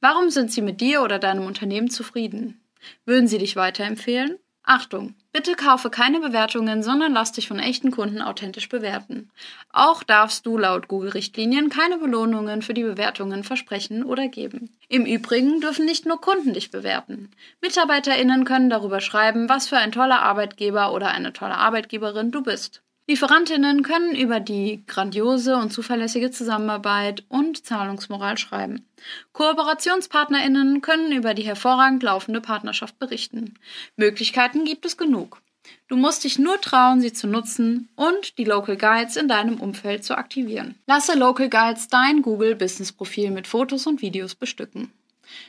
Warum 0.00 0.30
sind 0.30 0.52
sie 0.52 0.62
mit 0.62 0.80
dir 0.80 1.02
oder 1.02 1.18
deinem 1.18 1.46
Unternehmen 1.46 1.90
zufrieden? 1.90 2.60
Würden 3.04 3.28
sie 3.28 3.38
dich 3.38 3.56
weiterempfehlen? 3.56 4.38
Achtung! 4.62 5.14
Bitte 5.32 5.54
kaufe 5.54 5.90
keine 5.90 6.20
Bewertungen, 6.20 6.82
sondern 6.82 7.12
lass 7.12 7.32
dich 7.32 7.48
von 7.48 7.58
echten 7.58 7.90
Kunden 7.90 8.20
authentisch 8.20 8.68
bewerten. 8.68 9.30
Auch 9.72 10.02
darfst 10.02 10.44
du 10.44 10.58
laut 10.58 10.88
Google-Richtlinien 10.88 11.70
keine 11.70 11.98
Belohnungen 11.98 12.62
für 12.62 12.74
die 12.74 12.82
Bewertungen 12.82 13.42
versprechen 13.42 14.04
oder 14.04 14.28
geben. 14.28 14.70
Im 14.88 15.06
Übrigen 15.06 15.60
dürfen 15.60 15.86
nicht 15.86 16.04
nur 16.04 16.20
Kunden 16.20 16.52
dich 16.52 16.70
bewerten. 16.70 17.30
MitarbeiterInnen 17.62 18.44
können 18.44 18.70
darüber 18.70 19.00
schreiben, 19.00 19.48
was 19.48 19.68
für 19.68 19.78
ein 19.78 19.92
toller 19.92 20.20
Arbeitgeber 20.20 20.92
oder 20.92 21.08
eine 21.08 21.32
tolle 21.32 21.56
Arbeitgeberin 21.56 22.30
du 22.30 22.42
bist. 22.42 22.82
Lieferantinnen 23.10 23.82
können 23.82 24.14
über 24.14 24.38
die 24.38 24.84
grandiose 24.86 25.56
und 25.56 25.72
zuverlässige 25.72 26.30
Zusammenarbeit 26.30 27.24
und 27.28 27.66
Zahlungsmoral 27.66 28.38
schreiben. 28.38 28.86
Kooperationspartnerinnen 29.32 30.80
können 30.80 31.10
über 31.10 31.34
die 31.34 31.42
hervorragend 31.42 32.04
laufende 32.04 32.40
Partnerschaft 32.40 33.00
berichten. 33.00 33.58
Möglichkeiten 33.96 34.64
gibt 34.64 34.86
es 34.86 34.96
genug. 34.96 35.42
Du 35.88 35.96
musst 35.96 36.22
dich 36.22 36.38
nur 36.38 36.60
trauen, 36.60 37.00
sie 37.00 37.12
zu 37.12 37.26
nutzen 37.26 37.88
und 37.96 38.38
die 38.38 38.44
Local 38.44 38.76
Guides 38.76 39.16
in 39.16 39.26
deinem 39.26 39.60
Umfeld 39.60 40.04
zu 40.04 40.16
aktivieren. 40.16 40.76
Lasse 40.86 41.18
Local 41.18 41.48
Guides 41.48 41.88
dein 41.88 42.22
Google 42.22 42.54
Business 42.54 42.92
Profil 42.92 43.32
mit 43.32 43.48
Fotos 43.48 43.88
und 43.88 44.02
Videos 44.02 44.36
bestücken. 44.36 44.92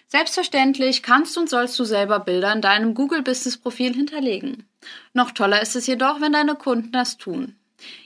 Selbstverständlich 0.08 1.04
kannst 1.04 1.38
und 1.38 1.50
sollst 1.50 1.78
du 1.80 1.84
selber 1.84 2.20
Bilder 2.20 2.52
in 2.54 2.62
deinem 2.62 2.94
Google 2.94 3.22
Business 3.22 3.58
Profil 3.58 3.94
hinterlegen. 3.94 4.68
Noch 5.14 5.32
toller 5.32 5.62
ist 5.62 5.76
es 5.76 5.88
jedoch, 5.88 6.22
wenn 6.22 6.34
deine 6.34 6.56
Kunden 6.56 6.92
das 6.92 7.18
tun. 7.18 7.56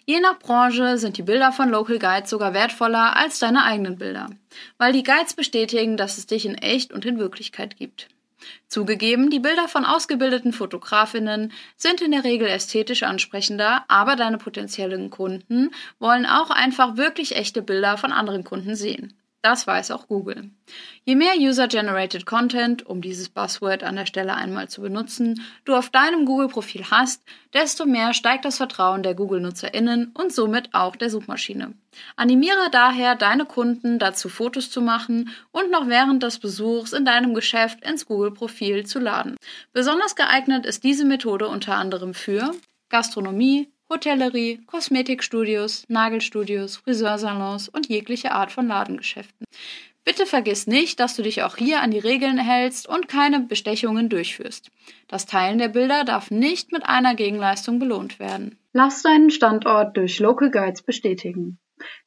Je 0.05 0.20
nach 0.20 0.39
Branche 0.39 0.98
sind 0.98 1.17
die 1.17 1.24
Bilder 1.24 1.51
von 1.51 1.70
Local 1.70 2.00
Guides 2.00 2.29
sogar 2.29 2.53
wertvoller 2.53 3.15
als 3.15 3.39
deine 3.39 3.63
eigenen 3.63 3.98
Bilder, 3.98 4.29
weil 4.77 4.94
die 4.94 5.03
Guides 5.03 5.34
bestätigen, 5.34 5.98
dass 5.98 6.17
es 6.17 6.27
dich 6.27 6.46
in 6.46 6.55
echt 6.55 6.94
und 6.94 7.05
in 7.05 7.20
Wirklichkeit 7.20 7.75
gibt. 7.77 8.08
Zugegeben, 8.67 9.29
die 9.29 9.39
Bilder 9.39 9.67
von 9.67 9.86
ausgebildeten 9.86 10.53
Fotografinnen 10.53 11.51
sind 11.77 12.01
in 12.01 12.12
der 12.12 12.24
Regel 12.24 12.48
ästhetisch 12.48 13.03
ansprechender, 13.03 13.86
aber 13.88 14.15
deine 14.15 14.38
potenziellen 14.38 15.10
Kunden 15.10 15.72
wollen 16.00 16.25
auch 16.25 16.51
einfach 16.51 16.98
wirklich 16.98 17.36
echte 17.36 17.62
Bilder 17.62 17.98
von 17.98 18.12
anderen 18.12 18.44
Kunden 18.44 18.75
sehen. 18.75 19.13
Das 19.45 19.67
weiß 19.67 19.91
auch 19.91 20.07
Google. 20.07 20.49
Je 21.03 21.13
mehr 21.13 21.35
User-Generated 21.37 22.25
Content, 22.25 22.83
um 22.83 22.99
dieses 22.99 23.29
Buzzword 23.29 23.83
an 23.83 23.95
der 23.95 24.07
Stelle 24.07 24.33
einmal 24.33 24.69
zu 24.69 24.81
benutzen, 24.81 25.45
du 25.65 25.75
auf 25.75 25.91
deinem 25.91 26.25
Google-Profil 26.25 26.85
hast, 26.89 27.21
desto 27.53 27.85
mehr 27.85 28.15
steigt 28.15 28.43
das 28.43 28.57
Vertrauen 28.57 29.03
der 29.03 29.13
Google-NutzerInnen 29.13 30.13
und 30.15 30.33
somit 30.33 30.73
auch 30.73 30.95
der 30.95 31.11
Suchmaschine. 31.11 31.75
Animiere 32.15 32.71
daher 32.71 33.13
deine 33.13 33.45
Kunden 33.45 33.99
dazu, 33.99 34.29
Fotos 34.29 34.71
zu 34.71 34.81
machen 34.81 35.29
und 35.51 35.69
noch 35.69 35.87
während 35.87 36.23
des 36.23 36.39
Besuchs 36.39 36.91
in 36.91 37.05
deinem 37.05 37.35
Geschäft 37.35 37.85
ins 37.85 38.07
Google-Profil 38.07 38.87
zu 38.87 38.97
laden. 38.97 39.37
Besonders 39.73 40.15
geeignet 40.15 40.65
ist 40.65 40.83
diese 40.83 41.05
Methode 41.05 41.49
unter 41.49 41.75
anderem 41.75 42.15
für 42.15 42.49
Gastronomie, 42.89 43.71
Hotellerie, 43.89 44.61
Kosmetikstudios, 44.65 45.85
Nagelstudios, 45.87 46.77
Friseursalons 46.77 47.69
und 47.69 47.87
jegliche 47.87 48.31
Art 48.31 48.51
von 48.51 48.67
Ladengeschäften. 48.67 49.45
Bitte 50.03 50.25
vergiss 50.25 50.67
nicht, 50.67 50.99
dass 50.99 51.15
du 51.15 51.23
dich 51.23 51.43
auch 51.43 51.57
hier 51.57 51.81
an 51.81 51.91
die 51.91 51.99
Regeln 51.99 52.37
hältst 52.37 52.87
und 52.87 53.07
keine 53.07 53.39
Bestechungen 53.39 54.07
durchführst. 54.09 54.69
Das 55.07 55.25
Teilen 55.25 55.57
der 55.57 55.69
Bilder 55.69 56.03
darf 56.03 56.29
nicht 56.29 56.71
mit 56.71 56.85
einer 56.85 57.15
Gegenleistung 57.15 57.79
belohnt 57.79 58.19
werden. 58.19 58.57
Lass 58.73 59.01
deinen 59.01 59.31
Standort 59.31 59.97
durch 59.97 60.19
Local 60.19 60.51
Guides 60.51 60.83
bestätigen. 60.83 61.57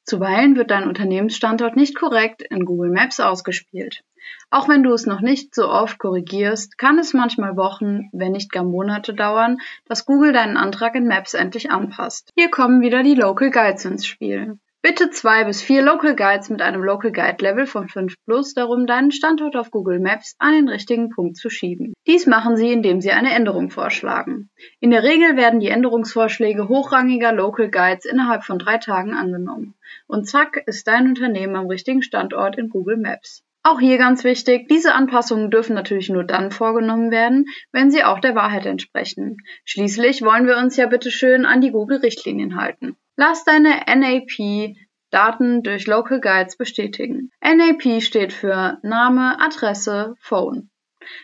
Zuweilen 0.05 0.57
wird 0.57 0.71
dein 0.71 0.87
Unternehmensstandort 0.89 1.77
nicht 1.77 1.95
korrekt 1.95 2.43
in 2.43 2.65
Google 2.65 2.91
Maps 2.91 3.21
ausgespielt. 3.21 4.03
Auch 4.51 4.69
wenn 4.69 4.83
du 4.83 4.93
es 4.93 5.07
noch 5.07 5.21
nicht 5.21 5.55
so 5.55 5.69
oft 5.69 5.99
korrigierst, 5.99 6.79
kann 6.79 6.99
es 6.99 7.13
manchmal 7.13 7.57
Wochen, 7.57 8.09
wenn 8.13 8.33
nicht 8.33 8.51
gar 8.51 8.65
Monate 8.65 9.15
dauern, 9.15 9.59
dass 9.87 10.07
Google 10.07 10.33
deinen 10.33 10.57
Antrag 10.57 10.95
in 10.95 11.07
Maps 11.07 11.35
endlich 11.35 11.71
anpasst. 11.71 12.31
Hier 12.35 12.51
kommen 12.51 12.81
wieder 12.81 13.03
die 13.03 13.15
Local 13.15 13.51
Guides 13.51 13.85
ins 13.85 14.07
Spiel. 14.07 14.59
Bitte 14.81 15.11
zwei 15.11 15.43
bis 15.43 15.61
vier 15.61 15.83
Local 15.83 16.15
Guides 16.15 16.51
mit 16.51 16.63
einem 16.63 16.85
Local 16.85 17.11
Guide 17.11 17.43
Level 17.45 17.67
von 17.67 17.89
5 17.89 18.15
plus 18.25 18.55
darum, 18.55 18.87
deinen 18.87 19.11
Standort 19.11 19.57
auf 19.57 19.73
Google 19.73 19.99
Maps 19.99 20.37
an 20.39 20.55
den 20.55 20.69
richtigen 20.69 21.11
Punkt 21.11 21.37
zu 21.37 21.51
schieben. 21.51 21.95
Dies 22.07 22.27
machen 22.27 22.57
sie, 22.57 22.71
indem 22.71 23.01
sie 23.01 23.11
eine 23.11 23.35
Änderung 23.35 23.71
vorschlagen. 23.71 24.51
In 24.79 24.93
der 24.93 25.03
Regel 25.03 25.37
werden 25.37 25.59
die 25.59 25.69
Änderungsvorschläge 25.69 26.69
hochrangiger 26.69 27.33
Local 27.33 27.71
Guides 27.71 28.05
innerhalb 28.05 28.45
von 28.45 28.61
drei 28.61 28.79
Tagen 28.79 29.15
angenommen. 29.15 29.75
Und 30.07 30.29
zack 30.29 30.63
ist 30.67 30.87
dein 30.87 31.09
Unternehmen 31.09 31.57
am 31.57 31.67
richtigen 31.67 32.03
Standort 32.03 32.57
in 32.57 32.69
Google 32.69 32.99
Maps. 32.99 33.43
Auch 33.63 33.81
hier 33.81 33.99
ganz 33.99 34.25
wichtig, 34.25 34.69
diese 34.69 34.95
Anpassungen 34.95 35.51
dürfen 35.51 35.75
natürlich 35.75 36.09
nur 36.09 36.25
dann 36.25 36.51
vorgenommen 36.51 37.11
werden, 37.11 37.47
wenn 37.73 37.91
sie 37.91 38.05
auch 38.05 38.21
der 38.21 38.35
Wahrheit 38.35 38.67
entsprechen. 38.67 39.37
Schließlich 39.65 40.23
wollen 40.23 40.47
wir 40.47 40.57
uns 40.57 40.77
ja 40.77 40.87
bitte 40.87 41.11
schön 41.11 41.45
an 41.45 41.61
die 41.61 41.73
Google-Richtlinien 41.73 42.61
halten. 42.61 42.97
Lass 43.17 43.45
deine 43.45 43.81
NAP 43.87 44.77
Daten 45.11 45.63
durch 45.63 45.87
Local 45.87 46.21
Guides 46.21 46.57
bestätigen. 46.57 47.31
NAP 47.43 48.03
steht 48.03 48.33
für 48.33 48.79
Name, 48.83 49.41
Adresse, 49.41 50.15
Phone. 50.21 50.71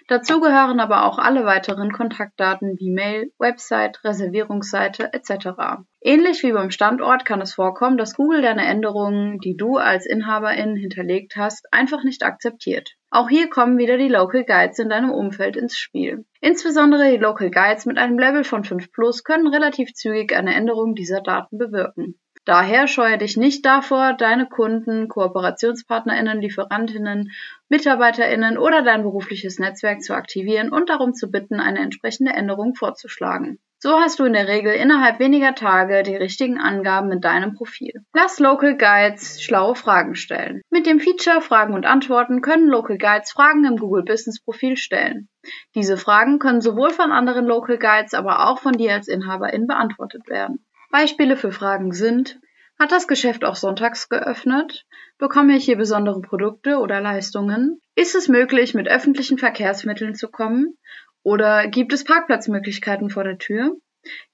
Dazu 0.09 0.41
gehören 0.41 0.81
aber 0.81 1.05
auch 1.07 1.19
alle 1.19 1.45
weiteren 1.45 1.93
Kontaktdaten 1.93 2.77
wie 2.79 2.91
Mail, 2.91 3.33
Website, 3.39 4.03
Reservierungsseite 4.05 5.13
etc. 5.13 5.85
Ähnlich 6.01 6.43
wie 6.43 6.53
beim 6.53 6.71
Standort 6.71 7.25
kann 7.25 7.41
es 7.41 7.55
vorkommen, 7.55 7.97
dass 7.97 8.15
Google 8.15 8.43
deine 8.43 8.67
Änderungen, 8.67 9.39
die 9.39 9.57
du 9.57 9.77
als 9.77 10.07
Inhaberin 10.07 10.77
hinterlegt 10.77 11.37
hast, 11.37 11.67
einfach 11.73 12.05
nicht 12.05 12.23
akzeptiert. 12.23 12.95
Auch 13.11 13.29
hier 13.29 13.49
kommen 13.49 13.79
wieder 13.79 13.97
die 13.97 14.09
Local 14.09 14.45
Guides 14.45 14.79
in 14.79 14.89
deinem 14.89 15.11
Umfeld 15.11 15.57
ins 15.57 15.79
Spiel. 15.79 16.27
Insbesondere 16.41 17.11
die 17.11 17.17
Local 17.17 17.51
Guides 17.51 17.87
mit 17.87 17.97
einem 17.97 18.19
Level 18.19 18.45
von 18.45 18.65
5 18.65 18.93
Plus 18.93 19.25
können 19.25 19.47
relativ 19.47 19.95
zügig 19.95 20.35
eine 20.35 20.55
Änderung 20.55 20.95
dieser 20.95 21.21
Daten 21.21 21.57
bewirken. 21.57 22.19
Daher 22.47 22.89
scheue 22.89 23.17
dich 23.17 23.39
nicht 23.39 23.65
davor, 23.65 24.13
deine 24.13 24.47
Kunden, 24.47 25.09
KooperationspartnerInnen, 25.09 26.43
LieferantInnen, 26.43 27.31
MitarbeiterInnen 27.71 28.59
oder 28.59 28.83
dein 28.83 29.03
berufliches 29.03 29.59
Netzwerk 29.59 30.03
zu 30.03 30.15
aktivieren 30.15 30.71
und 30.71 30.91
darum 30.91 31.15
zu 31.15 31.31
bitten, 31.31 31.59
eine 31.59 31.81
entsprechende 31.81 32.33
Änderung 32.33 32.75
vorzuschlagen. 32.75 33.59
So 33.79 33.99
hast 33.99 34.19
du 34.19 34.25
in 34.25 34.33
der 34.33 34.49
Regel 34.49 34.73
innerhalb 34.73 35.19
weniger 35.19 35.55
Tage 35.55 36.03
die 36.03 36.17
richtigen 36.17 36.59
Angaben 36.59 37.13
in 37.13 37.21
deinem 37.21 37.55
Profil. 37.55 37.93
Lass 38.15 38.39
Local 38.39 38.77
Guides 38.77 39.43
schlaue 39.43 39.75
Fragen 39.75 40.15
stellen. 40.15 40.63
Mit 40.71 40.87
dem 40.87 41.01
Feature 41.01 41.43
Fragen 41.43 41.75
und 41.75 41.85
Antworten 41.85 42.41
können 42.41 42.69
Local 42.69 42.97
Guides 42.97 43.33
Fragen 43.33 43.67
im 43.67 43.77
Google 43.77 44.05
Business 44.05 44.43
Profil 44.43 44.79
stellen. 44.79 45.29
Diese 45.75 45.99
Fragen 45.99 46.39
können 46.39 46.63
sowohl 46.63 46.91
von 46.91 47.13
anderen 47.13 47.45
Local 47.47 47.77
Guides, 47.77 48.15
aber 48.15 48.49
auch 48.49 48.59
von 48.59 48.73
dir 48.73 48.95
als 48.95 49.09
Inhaberin 49.09 49.67
beantwortet 49.67 50.29
werden. 50.29 50.65
Beispiele 50.95 51.37
für 51.37 51.51
Fragen 51.51 51.91
sind, 51.91 52.39
hat 52.79 52.93
das 52.93 53.09
Geschäft 53.09 53.45
auch 53.45 53.57
sonntags 53.57 54.09
geöffnet? 54.09 54.87
Bekomme 55.19 55.57
ich 55.57 55.65
hier 55.65 55.77
besondere 55.77 56.21
Produkte 56.21 56.79
oder 56.79 57.01
Leistungen? 57.01 57.81
Ist 57.97 58.15
es 58.15 58.29
möglich, 58.29 58.75
mit 58.75 58.87
öffentlichen 58.87 59.37
Verkehrsmitteln 59.37 60.15
zu 60.15 60.29
kommen? 60.29 60.79
Oder 61.25 61.67
gibt 61.67 61.93
es 61.93 62.05
Parkplatzmöglichkeiten 62.05 63.11
vor 63.11 63.25
der 63.25 63.39
Tür? 63.39 63.75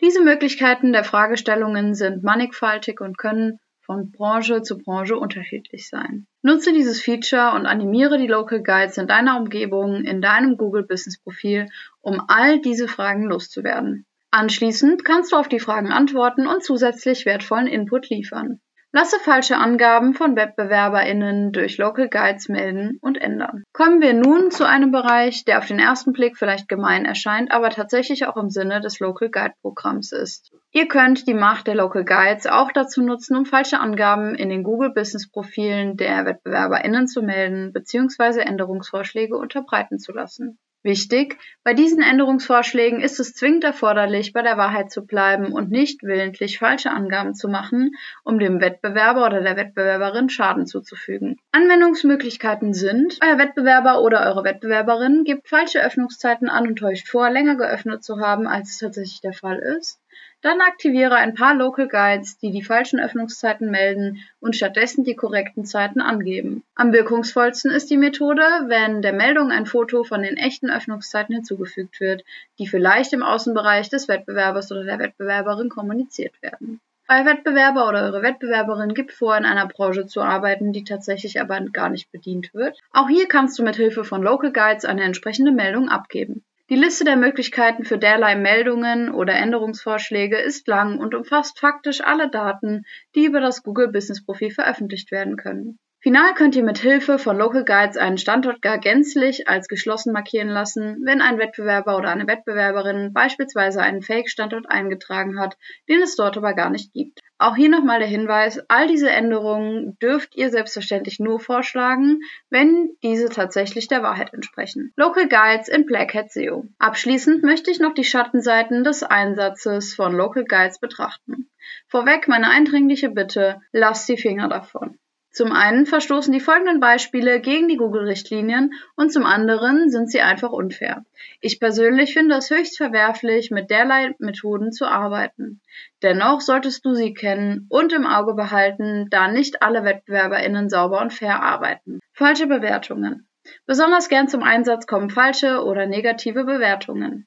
Diese 0.03 0.23
Möglichkeiten 0.23 0.93
der 0.93 1.03
Fragestellungen 1.05 1.95
sind 1.95 2.23
mannigfaltig 2.25 3.01
und 3.01 3.17
können 3.17 3.59
von 3.81 4.11
Branche 4.11 4.61
zu 4.61 4.77
Branche 4.77 5.17
unterschiedlich 5.17 5.89
sein. 5.89 6.27
Nutze 6.43 6.75
dieses 6.75 7.01
Feature 7.01 7.55
und 7.55 7.65
animiere 7.65 8.19
die 8.19 8.27
Local 8.27 8.63
Guides 8.63 8.99
in 8.99 9.07
deiner 9.07 9.39
Umgebung, 9.39 10.05
in 10.05 10.21
deinem 10.21 10.59
Google 10.59 10.83
Business 10.83 11.19
Profil, 11.19 11.69
um 12.03 12.23
all 12.29 12.61
diese 12.61 12.87
Fragen 12.87 13.25
loszuwerden. 13.25 14.05
Anschließend 14.33 15.05
kannst 15.05 15.33
du 15.33 15.37
auf 15.37 15.49
die 15.49 15.61
Fragen 15.61 15.91
antworten 15.91 16.47
und 16.47 16.63
zusätzlich 16.63 17.27
wertvollen 17.27 17.67
Input 17.67 18.09
liefern. 18.11 18.61
Lasse 18.93 19.21
falsche 19.21 19.57
Angaben 19.57 20.15
von 20.15 20.35
WettbewerberInnen 20.35 21.53
durch 21.53 21.79
Local 21.79 22.09
Guides 22.09 22.49
melden 22.49 22.99
und 23.01 23.21
ändern. 23.21 23.63
Kommen 23.73 24.01
wir 24.01 24.15
nun 24.15 24.51
zu 24.51 24.67
einem 24.67 24.91
Bereich, 24.91 25.45
der 25.45 25.59
auf 25.59 25.67
den 25.67 25.79
ersten 25.79 26.13
Blick 26.13 26.37
vielleicht 26.37 26.69
gemein 26.69 27.05
erscheint, 27.05 27.53
aber 27.53 27.71
tatsächlich 27.71 28.27
auch 28.27 28.37
im 28.37 28.51
Sinne 28.51 28.81
des 28.81 28.99
Local 28.99 29.31
Guide 29.31 29.55
Programms 29.63 30.11
ist. 30.11 30.53
Ihr 30.73 30.89
könnt 30.89 31.29
die 31.29 31.35
Macht 31.35 31.69
der 31.69 31.77
Local 31.77 32.05
Guides 32.05 32.49
auch 32.49 32.73
dazu 32.73 33.01
nutzen, 33.01 33.37
um 33.37 33.47
falsche 33.47 33.79
Angaben 33.79 34.35
in 34.35 34.49
den 34.49 34.65
Google 34.65 34.93
Business 34.93 35.31
Profilen 35.31 35.97
der 35.97 36.27
WettbewerberInnen 36.27 37.07
zu 37.07 37.23
melden 37.23 37.73
bzw. 37.73 38.41
Änderungsvorschläge 38.41 39.37
unterbreiten 39.37 40.01
zu 40.01 40.11
lassen. 40.11 40.59
Wichtig: 40.83 41.37
Bei 41.63 41.75
diesen 41.75 42.01
Änderungsvorschlägen 42.01 43.03
ist 43.03 43.21
es 43.21 43.35
zwingend 43.35 43.65
erforderlich, 43.65 44.33
bei 44.33 44.41
der 44.41 44.57
Wahrheit 44.57 44.91
zu 44.91 45.05
bleiben 45.05 45.53
und 45.53 45.71
nicht 45.71 46.03
willentlich 46.03 46.59
falsche 46.59 46.91
Angaben 46.91 47.35
zu 47.35 47.49
machen, 47.49 47.97
um 48.25 48.39
dem 48.39 48.63
Wettbewerber 48.63 49.27
oder 49.27 49.43
der 49.43 49.59
Wettbewerberin 49.59 50.31
Schaden 50.31 50.67
zuzufügen. 50.67 51.37
Anwendungsmöglichkeiten 51.53 52.73
sind: 52.73 53.19
Euer 53.23 53.37
Wettbewerber 53.37 54.01
oder 54.01 54.27
eure 54.27 54.43
Wettbewerberin 54.43 55.25
gibt 55.25 55.49
falsche 55.51 55.85
Öffnungszeiten 55.85 56.49
an 56.49 56.67
und 56.67 56.77
täuscht 56.77 57.09
vor, 57.09 57.29
länger 57.29 57.57
geöffnet 57.57 58.03
zu 58.03 58.19
haben, 58.21 58.47
als 58.47 58.71
es 58.71 58.79
tatsächlich 58.79 59.21
der 59.21 59.35
Fall 59.35 59.59
ist. 59.59 60.01
Dann 60.43 60.63
aktiviere 60.63 61.17
ein 61.17 61.35
paar 61.35 61.55
Local 61.55 61.87
Guides, 61.87 62.39
die 62.39 62.51
die 62.51 62.63
falschen 62.63 62.99
Öffnungszeiten 62.99 63.71
melden 63.71 64.25
und 64.41 64.57
stattdessen 64.57 65.05
die 65.05 65.15
korrekten 65.15 65.67
Zeiten 65.67 66.01
angeben. 66.01 66.65
Am 66.75 66.95
wirkungsvollsten 66.95 67.71
ist 67.71 67.91
die 67.91 67.99
Methode, 67.99 68.43
wenn 68.67 69.03
der 69.03 69.13
Meldung 69.13 69.51
ein 69.51 69.67
Foto 69.67 70.03
von 70.03 70.23
den 70.23 70.39
echten 70.39 70.71
Öffnungszeiten 70.71 71.35
hinzugefügt 71.35 72.01
wird, 72.01 72.25
die 72.59 72.67
vielleicht 72.67 73.13
im 73.13 73.23
Außenbereich 73.23 73.91
des 73.91 74.09
Wettbewerbers 74.09 74.73
oder 74.73 74.85
der 74.85 74.99
Wettbewerberin 74.99 75.69
kommuniziert 75.69 76.41
werden. 76.41 76.81
Euer 77.13 77.27
Wettbewerber 77.27 77.89
oder 77.89 78.05
eure 78.05 78.23
Wettbewerberin 78.23 78.95
gibt 78.95 79.13
vor, 79.13 79.37
in 79.37 79.45
einer 79.45 79.67
Branche 79.67 80.07
zu 80.07 80.23
arbeiten, 80.23 80.73
die 80.73 80.85
tatsächlich 80.85 81.41
aber 81.41 81.61
gar 81.61 81.91
nicht 81.91 82.13
bedient 82.13 82.55
wird. 82.55 82.79
Auch 82.93 83.09
hier 83.09 83.27
kannst 83.27 83.59
du 83.59 83.65
mit 83.65 83.75
Hilfe 83.75 84.05
von 84.05 84.23
Local 84.23 84.53
Guides 84.53 84.85
eine 84.85 85.03
entsprechende 85.03 85.51
Meldung 85.51 85.89
abgeben. 85.89 86.45
Die 86.71 86.77
Liste 86.77 87.03
der 87.03 87.17
Möglichkeiten 87.17 87.85
für 87.85 87.99
derlei 87.99 88.37
Meldungen 88.37 89.13
oder 89.13 89.35
Änderungsvorschläge 89.35 90.39
ist 90.39 90.69
lang 90.69 91.01
und 91.01 91.17
umfasst 91.17 91.59
faktisch 91.59 92.01
alle 92.01 92.31
Daten, 92.31 92.85
die 93.17 93.25
über 93.25 93.41
das 93.41 93.65
Google 93.65 93.89
Business 93.89 94.25
Profil 94.25 94.53
veröffentlicht 94.53 95.11
werden 95.11 95.37
können. 95.37 95.81
Final 95.99 96.33
könnt 96.35 96.55
ihr 96.55 96.63
mit 96.63 96.79
Hilfe 96.79 97.19
von 97.19 97.37
Local 97.37 97.65
Guides 97.65 97.97
einen 97.97 98.19
Standort 98.19 98.63
gar 98.63 98.79
gänzlich 98.79 99.49
als 99.49 99.67
geschlossen 99.67 100.13
markieren 100.13 100.49
lassen, 100.49 101.03
wenn 101.05 101.21
ein 101.21 101.39
Wettbewerber 101.39 101.97
oder 101.99 102.11
eine 102.11 102.29
Wettbewerberin 102.29 103.13
beispielsweise 103.13 103.83
einen 103.83 104.01
Fake-Standort 104.01 104.71
eingetragen 104.71 105.41
hat, 105.41 105.57
den 105.89 106.01
es 106.01 106.15
dort 106.15 106.39
aber 106.39 106.55
gar 106.55 106.71
nicht 106.71 106.93
gibt. 106.93 107.19
Auch 107.41 107.57
hier 107.57 107.71
nochmal 107.71 108.01
der 108.01 108.09
Hinweis, 108.09 108.61
all 108.69 108.87
diese 108.87 109.09
Änderungen 109.09 109.99
dürft 109.99 110.37
ihr 110.37 110.51
selbstverständlich 110.51 111.21
nur 111.21 111.41
vorschlagen, 111.41 112.21
wenn 112.51 112.91
diese 113.03 113.31
tatsächlich 113.31 113.89
der 113.89 114.03
Wahrheit 114.03 114.35
entsprechen. 114.35 114.93
Local 114.95 115.27
Guides 115.27 115.69
in 115.69 115.87
Black 115.87 116.13
Hat 116.13 116.31
SEO. 116.31 116.67
Abschließend 116.79 117.43
möchte 117.43 117.71
ich 117.71 117.81
noch 117.81 117.95
die 117.95 118.05
Schattenseiten 118.05 118.85
des 118.85 119.03
Einsatzes 119.03 119.95
von 119.95 120.13
Local 120.13 120.45
Guides 120.45 120.81
betrachten. 120.81 121.49
Vorweg 121.89 122.29
meine 122.29 122.51
eindringliche 122.51 123.09
Bitte, 123.09 123.63
lasst 123.73 124.07
die 124.11 124.19
Finger 124.19 124.49
davon. 124.49 124.99
Zum 125.33 125.53
einen 125.53 125.87
verstoßen 125.87 126.33
die 126.33 126.41
folgenden 126.41 126.81
Beispiele 126.81 127.41
gegen 127.41 127.69
die 127.69 127.77
Google-Richtlinien 127.77 128.73
und 128.97 129.13
zum 129.13 129.25
anderen 129.25 129.89
sind 129.89 130.11
sie 130.11 130.21
einfach 130.21 130.51
unfair. 130.51 131.05
Ich 131.41 131.61
persönlich 131.61 132.15
finde 132.15 132.35
es 132.35 132.51
höchst 132.51 132.77
verwerflich, 132.77 133.53
mit 133.53 133.71
derlei 133.71 134.15
Methoden 134.19 134.73
zu 134.73 134.87
arbeiten. 134.87 135.61
Dennoch 136.03 136.41
solltest 136.41 136.85
du 136.85 136.95
sie 136.95 137.15
kennen 137.15 137.67
und 137.69 137.93
im 137.93 138.07
Auge 138.07 138.35
behalten, 138.35 139.07
da 139.11 139.29
nicht 139.29 139.63
alle 139.63 139.85
WettbewerberInnen 139.85 140.69
sauber 140.69 141.01
und 141.01 141.13
fair 141.13 141.41
arbeiten. 141.41 142.01
Falsche 142.13 142.49
Bewertungen. 142.49 143.29
Besonders 143.67 144.09
gern 144.09 144.29
zum 144.29 144.43
Einsatz 144.43 144.87
kommen 144.87 145.11
falsche 145.11 145.65
oder 145.65 145.87
negative 145.87 146.45
Bewertungen. 146.45 147.27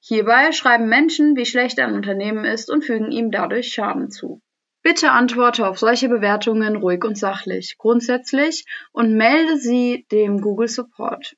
Hierbei 0.00 0.52
schreiben 0.52 0.88
Menschen, 0.88 1.36
wie 1.36 1.46
schlecht 1.46 1.78
ein 1.78 1.94
Unternehmen 1.94 2.44
ist 2.44 2.68
und 2.68 2.84
fügen 2.84 3.12
ihm 3.12 3.30
dadurch 3.30 3.72
Schaden 3.72 4.10
zu. 4.10 4.42
Bitte 4.84 5.12
antworte 5.12 5.66
auf 5.66 5.78
solche 5.78 6.10
Bewertungen 6.10 6.76
ruhig 6.76 7.04
und 7.04 7.16
sachlich, 7.16 7.76
grundsätzlich 7.78 8.66
und 8.92 9.16
melde 9.16 9.56
sie 9.56 10.06
dem 10.12 10.42
Google 10.42 10.68
Support. 10.68 11.36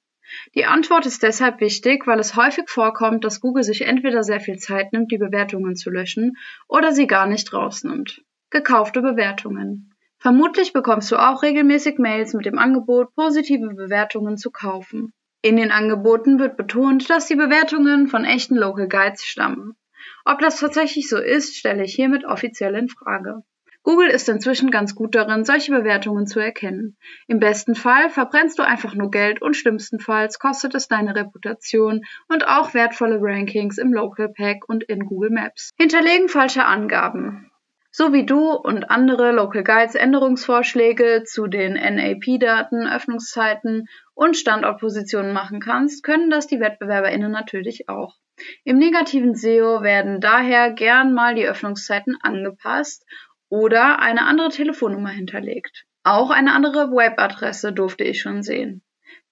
Die 0.56 0.64
Antwort 0.64 1.06
ist 1.06 1.22
deshalb 1.22 1.60
wichtig, 1.60 2.08
weil 2.08 2.18
es 2.18 2.34
häufig 2.34 2.68
vorkommt, 2.68 3.24
dass 3.24 3.40
Google 3.40 3.62
sich 3.62 3.82
entweder 3.82 4.24
sehr 4.24 4.40
viel 4.40 4.56
Zeit 4.56 4.92
nimmt, 4.92 5.12
die 5.12 5.18
Bewertungen 5.18 5.76
zu 5.76 5.90
löschen, 5.90 6.36
oder 6.66 6.90
sie 6.90 7.06
gar 7.06 7.28
nicht 7.28 7.52
rausnimmt. 7.52 8.20
Gekaufte 8.50 9.00
Bewertungen. 9.00 9.94
Vermutlich 10.18 10.72
bekommst 10.72 11.12
du 11.12 11.16
auch 11.16 11.44
regelmäßig 11.44 11.98
Mails 11.98 12.34
mit 12.34 12.46
dem 12.46 12.58
Angebot, 12.58 13.14
positive 13.14 13.68
Bewertungen 13.68 14.38
zu 14.38 14.50
kaufen. 14.50 15.12
In 15.40 15.56
den 15.56 15.70
Angeboten 15.70 16.40
wird 16.40 16.56
betont, 16.56 17.08
dass 17.08 17.28
die 17.28 17.36
Bewertungen 17.36 18.08
von 18.08 18.24
echten 18.24 18.56
Local 18.56 18.88
Guides 18.88 19.24
stammen. 19.24 19.76
Ob 20.24 20.40
das 20.40 20.58
tatsächlich 20.60 21.08
so 21.08 21.18
ist, 21.18 21.56
stelle 21.56 21.84
ich 21.84 21.94
hiermit 21.94 22.24
offiziell 22.24 22.74
in 22.74 22.88
Frage. 22.88 23.42
Google 23.86 24.08
ist 24.08 24.28
inzwischen 24.28 24.72
ganz 24.72 24.96
gut 24.96 25.14
darin, 25.14 25.44
solche 25.44 25.70
Bewertungen 25.70 26.26
zu 26.26 26.40
erkennen. 26.40 26.96
Im 27.28 27.38
besten 27.38 27.76
Fall 27.76 28.10
verbrennst 28.10 28.58
du 28.58 28.64
einfach 28.64 28.96
nur 28.96 29.12
Geld 29.12 29.40
und 29.40 29.54
schlimmstenfalls 29.54 30.40
kostet 30.40 30.74
es 30.74 30.88
deine 30.88 31.14
Reputation 31.14 32.04
und 32.26 32.48
auch 32.48 32.74
wertvolle 32.74 33.18
Rankings 33.20 33.78
im 33.78 33.92
Local 33.92 34.28
Pack 34.28 34.68
und 34.68 34.82
in 34.82 35.06
Google 35.06 35.30
Maps. 35.30 35.70
Hinterlegen 35.78 36.28
falsche 36.28 36.64
Angaben. 36.64 37.52
So 37.92 38.12
wie 38.12 38.26
du 38.26 38.50
und 38.50 38.90
andere 38.90 39.30
Local 39.30 39.62
Guides 39.62 39.94
Änderungsvorschläge 39.94 41.22
zu 41.24 41.46
den 41.46 41.74
NAP-Daten, 41.74 42.88
Öffnungszeiten 42.88 43.86
und 44.14 44.36
Standortpositionen 44.36 45.32
machen 45.32 45.60
kannst, 45.60 46.02
können 46.02 46.28
das 46.28 46.48
die 46.48 46.58
WettbewerberInnen 46.58 47.30
natürlich 47.30 47.88
auch. 47.88 48.16
Im 48.64 48.78
negativen 48.78 49.34
SEO 49.34 49.82
werden 49.82 50.20
daher 50.20 50.70
gern 50.70 51.14
mal 51.14 51.34
die 51.34 51.46
Öffnungszeiten 51.46 52.16
angepasst 52.20 53.04
oder 53.48 54.00
eine 54.00 54.26
andere 54.26 54.50
Telefonnummer 54.50 55.10
hinterlegt. 55.10 55.84
Auch 56.04 56.30
eine 56.30 56.52
andere 56.52 56.90
Webadresse 56.90 57.72
durfte 57.72 58.04
ich 58.04 58.20
schon 58.20 58.42
sehen. 58.42 58.82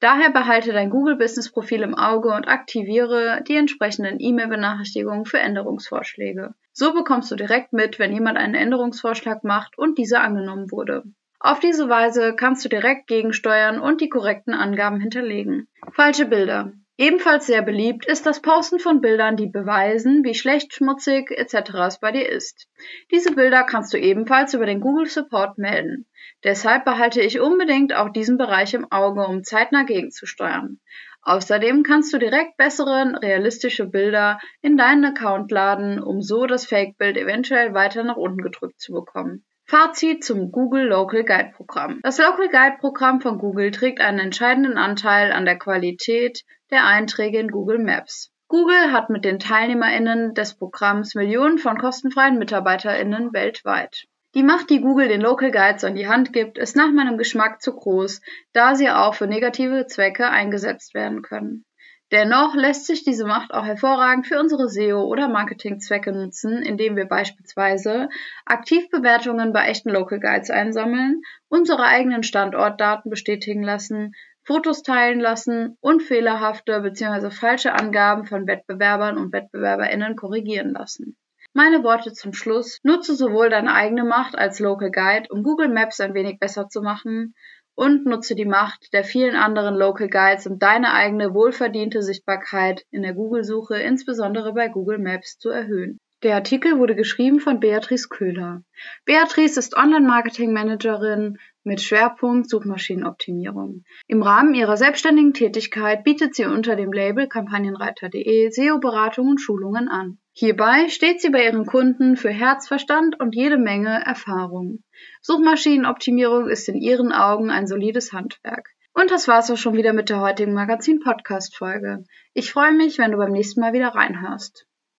Daher 0.01 0.31
behalte 0.31 0.73
dein 0.73 0.91
Google 0.91 1.17
Business 1.17 1.51
Profil 1.51 1.83
im 1.83 1.95
Auge 1.95 2.29
und 2.29 2.49
aktiviere 2.49 3.43
die 3.47 3.57
entsprechenden 3.57 4.21
E-Mail-Benachrichtigungen 4.21 5.25
für 5.25 5.39
Änderungsvorschläge. 5.39 6.55
So 6.73 6.93
bekommst 6.93 7.31
du 7.31 7.37
direkt 7.37 7.73
mit, 7.73 7.99
wenn 7.99 8.13
jemand 8.13 8.37
einen 8.37 8.55
Änderungsvorschlag 8.55 9.45
macht 9.45 9.79
und 9.79 9.97
dieser 9.97 10.21
angenommen 10.21 10.71
wurde. 10.71 11.05
Auf 11.39 11.61
diese 11.61 11.89
Weise 11.89 12.35
kannst 12.35 12.65
du 12.65 12.69
direkt 12.69 13.07
gegensteuern 13.07 13.79
und 13.79 14.01
die 14.01 14.09
korrekten 14.09 14.55
Angaben 14.55 15.01
hinterlegen. 15.01 15.69
Falsche 15.93 16.27
Bilder. 16.27 16.73
Ebenfalls 16.97 17.47
sehr 17.47 17.63
beliebt 17.63 18.07
ist 18.07 18.25
das 18.25 18.41
Posten 18.41 18.79
von 18.79 19.01
Bildern, 19.01 19.37
die 19.37 19.49
beweisen, 19.49 20.23
wie 20.23 20.35
schlecht, 20.35 20.75
schmutzig 20.75 21.29
etc. 21.33 21.75
es 21.89 21.99
bei 21.99 22.13
dir 22.13 22.29
ist. 22.29 22.69
Diese 23.11 23.35
Bilder 23.35 23.65
kannst 23.65 23.93
du 23.93 23.99
ebenfalls 23.99 24.55
über 24.55 24.65
den 24.65 24.81
Google 24.81 25.07
Support 25.07 25.59
melden. 25.59 26.07
Deshalb 26.45 26.85
behalte 26.85 27.21
ich 27.21 27.41
unbedingt 27.41 27.95
auch 27.95 28.11
diesen 28.11 28.39
Bereich 28.39 28.75
im 28.75 28.93
Auge, 28.93 29.27
um 29.27 29.43
zeitnah 29.43 29.83
gegenzusteuern. 29.83 30.79
Außerdem 31.23 31.83
kannst 31.83 32.13
du 32.13 32.19
direkt 32.19 32.59
bessere, 32.59 33.19
realistische 33.21 33.87
Bilder 33.87 34.39
in 34.61 34.77
deinen 34.77 35.05
Account 35.05 35.51
laden, 35.51 36.01
um 36.01 36.23
so 36.23 36.47
das 36.47 36.65
Fake-Bild 36.67 37.17
eventuell 37.17 37.75
weiter 37.75 38.05
nach 38.05 38.17
unten 38.17 38.43
gedrückt 38.43 38.79
zu 38.79 38.93
bekommen. 38.93 39.45
Fazit 39.67 40.23
zum 40.23 40.53
Google 40.53 40.89
Local 40.89 41.25
Guide 41.25 41.53
Programm. 41.57 42.01
Das 42.03 42.19
Local 42.19 42.49
Guide 42.51 42.77
Programm 42.79 43.23
von 43.23 43.39
Google 43.39 43.71
trägt 43.71 44.01
einen 44.01 44.19
entscheidenden 44.19 44.77
Anteil 44.77 45.33
an 45.33 45.47
der 45.47 45.59
Qualität 45.59 46.45
der 46.75 46.85
Einträge 46.85 47.39
in 47.39 47.51
Google 47.51 47.79
Maps. 47.79 48.31
Google 48.49 48.93
hat 48.93 49.09
mit 49.09 49.25
den 49.25 49.39
TeilnehmerInnen 49.39 50.35
des 50.35 50.55
Programms 50.55 51.15
Millionen 51.15 51.59
von 51.59 51.79
kostenfreien 51.79 52.39
MitarbeiterInnen 52.39 53.33
weltweit. 53.33 54.05
Die 54.35 54.43
Macht, 54.43 54.69
die 54.69 54.81
Google 54.81 55.09
den 55.09 55.21
Local 55.21 55.53
Guides 55.53 55.85
an 55.85 55.95
die 55.95 56.09
Hand 56.09 56.33
gibt, 56.33 56.59
ist 56.59 56.75
nach 56.75 56.91
meinem 56.91 57.17
Geschmack 57.17 57.63
zu 57.63 57.75
groß, 57.75 58.21
da 58.53 58.75
sie 58.75 58.91
auch 58.91 59.15
für 59.15 59.29
negative 59.29 59.87
Zwecke 59.87 60.29
eingesetzt 60.29 60.93
werden 60.95 61.23
können. 61.23 61.65
Dennoch 62.11 62.55
lässt 62.55 62.87
sich 62.87 63.03
diese 63.03 63.25
Macht 63.25 63.55
auch 63.55 63.65
hervorragend 63.65 64.27
für 64.27 64.39
unsere 64.39 64.69
SEO- 64.69 65.07
oder 65.07 65.29
Marketingzwecke 65.29 66.13
nutzen, 66.13 66.63
indem 66.63 66.97
wir 66.97 67.07
beispielsweise 67.07 68.09
Aktivbewertungen 68.45 69.53
bei 69.53 69.69
echten 69.69 69.91
Local 69.91 70.21
Guides 70.21 70.51
einsammeln, 70.51 71.23
unsere 71.49 71.85
eigenen 71.85 72.23
Standortdaten 72.23 73.11
bestätigen 73.11 73.63
lassen, 73.63 74.15
Fotos 74.45 74.83
teilen 74.83 75.21
lassen 75.21 75.77
und 75.81 76.03
fehlerhafte 76.03 76.81
bzw. 76.81 77.31
falsche 77.31 77.73
Angaben 77.73 78.27
von 78.27 78.47
Wettbewerbern 78.47 79.17
und 79.17 79.33
Wettbewerberinnen 79.33 80.17
korrigieren 80.17 80.71
lassen. 80.71 81.17
Meine 81.55 81.85
Worte 81.85 82.13
zum 82.13 82.33
Schluss. 82.33 82.81
Nutze 82.83 83.15
sowohl 83.15 83.49
deine 83.49 83.75
eigene 83.75 84.05
Macht 84.05 84.37
als 84.37 84.59
Local 84.59 84.91
Guide, 84.91 85.29
um 85.31 85.43
Google 85.43 85.69
Maps 85.69 86.01
ein 86.01 86.13
wenig 86.13 86.39
besser 86.39 86.69
zu 86.69 86.83
machen, 86.83 87.35
und 87.77 88.07
nutze 88.07 88.35
die 88.35 88.45
Macht 88.45 88.93
der 88.93 89.05
vielen 89.05 89.37
anderen 89.37 89.75
Local 89.75 90.09
Guides, 90.09 90.47
um 90.47 90.59
deine 90.59 90.93
eigene 90.93 91.35
wohlverdiente 91.35 92.03
Sichtbarkeit 92.03 92.85
in 92.91 93.03
der 93.03 93.15
Google-Suche, 93.15 93.77
insbesondere 93.77 94.53
bei 94.53 94.69
Google 94.69 94.99
Maps, 94.99 95.39
zu 95.39 95.51
erhöhen. 95.51 95.99
Der 96.23 96.37
Artikel 96.37 96.79
wurde 96.79 96.95
geschrieben 96.95 97.39
von 97.39 97.61
Beatrice 97.61 98.09
Köhler. 98.09 98.63
Beatrice 99.05 99.59
ist 99.59 99.77
Online-Marketing-Managerin 99.77 101.39
mit 101.65 101.81
Schwerpunkt 101.81 102.49
Suchmaschinenoptimierung. 102.49 103.85
Im 104.07 104.23
Rahmen 104.23 104.55
ihrer 104.55 104.77
selbstständigen 104.77 105.35
Tätigkeit 105.35 106.05
bietet 106.05 106.35
sie 106.35 106.45
unter 106.45 106.77
dem 106.77 106.93
Label 106.93 107.27
Kampagnenreiter.de 107.27 108.51
SEO-Beratung 108.51 109.29
und 109.29 109.41
Schulungen 109.41 109.89
an. 109.89 110.19
Hierbei 110.33 110.89
steht 110.89 111.21
sie 111.21 111.31
bei 111.31 111.45
ihren 111.45 111.65
Kunden 111.65 112.17
für 112.17 112.31
Herzverstand 112.31 113.21
und 113.21 113.35
jede 113.35 113.57
Menge 113.57 114.03
Erfahrung. 114.05 114.83
Suchmaschinenoptimierung 115.23 116.49
ist 116.49 116.69
in 116.69 116.77
ihren 116.77 117.13
Augen 117.13 117.51
ein 117.51 117.67
solides 117.67 118.13
Handwerk. 118.13 118.69
Und 118.93 119.11
das 119.11 119.27
war's 119.27 119.51
auch 119.51 119.57
schon 119.57 119.75
wieder 119.75 119.93
mit 119.93 120.09
der 120.09 120.21
heutigen 120.21 120.55
Magazin-Podcast-Folge. 120.55 122.05
Ich 122.33 122.53
freue 122.53 122.73
mich, 122.73 122.99
wenn 122.99 123.11
du 123.11 123.17
beim 123.17 123.33
nächsten 123.33 123.61
Mal 123.61 123.73
wieder 123.73 123.89
reinhörst. 123.89 124.67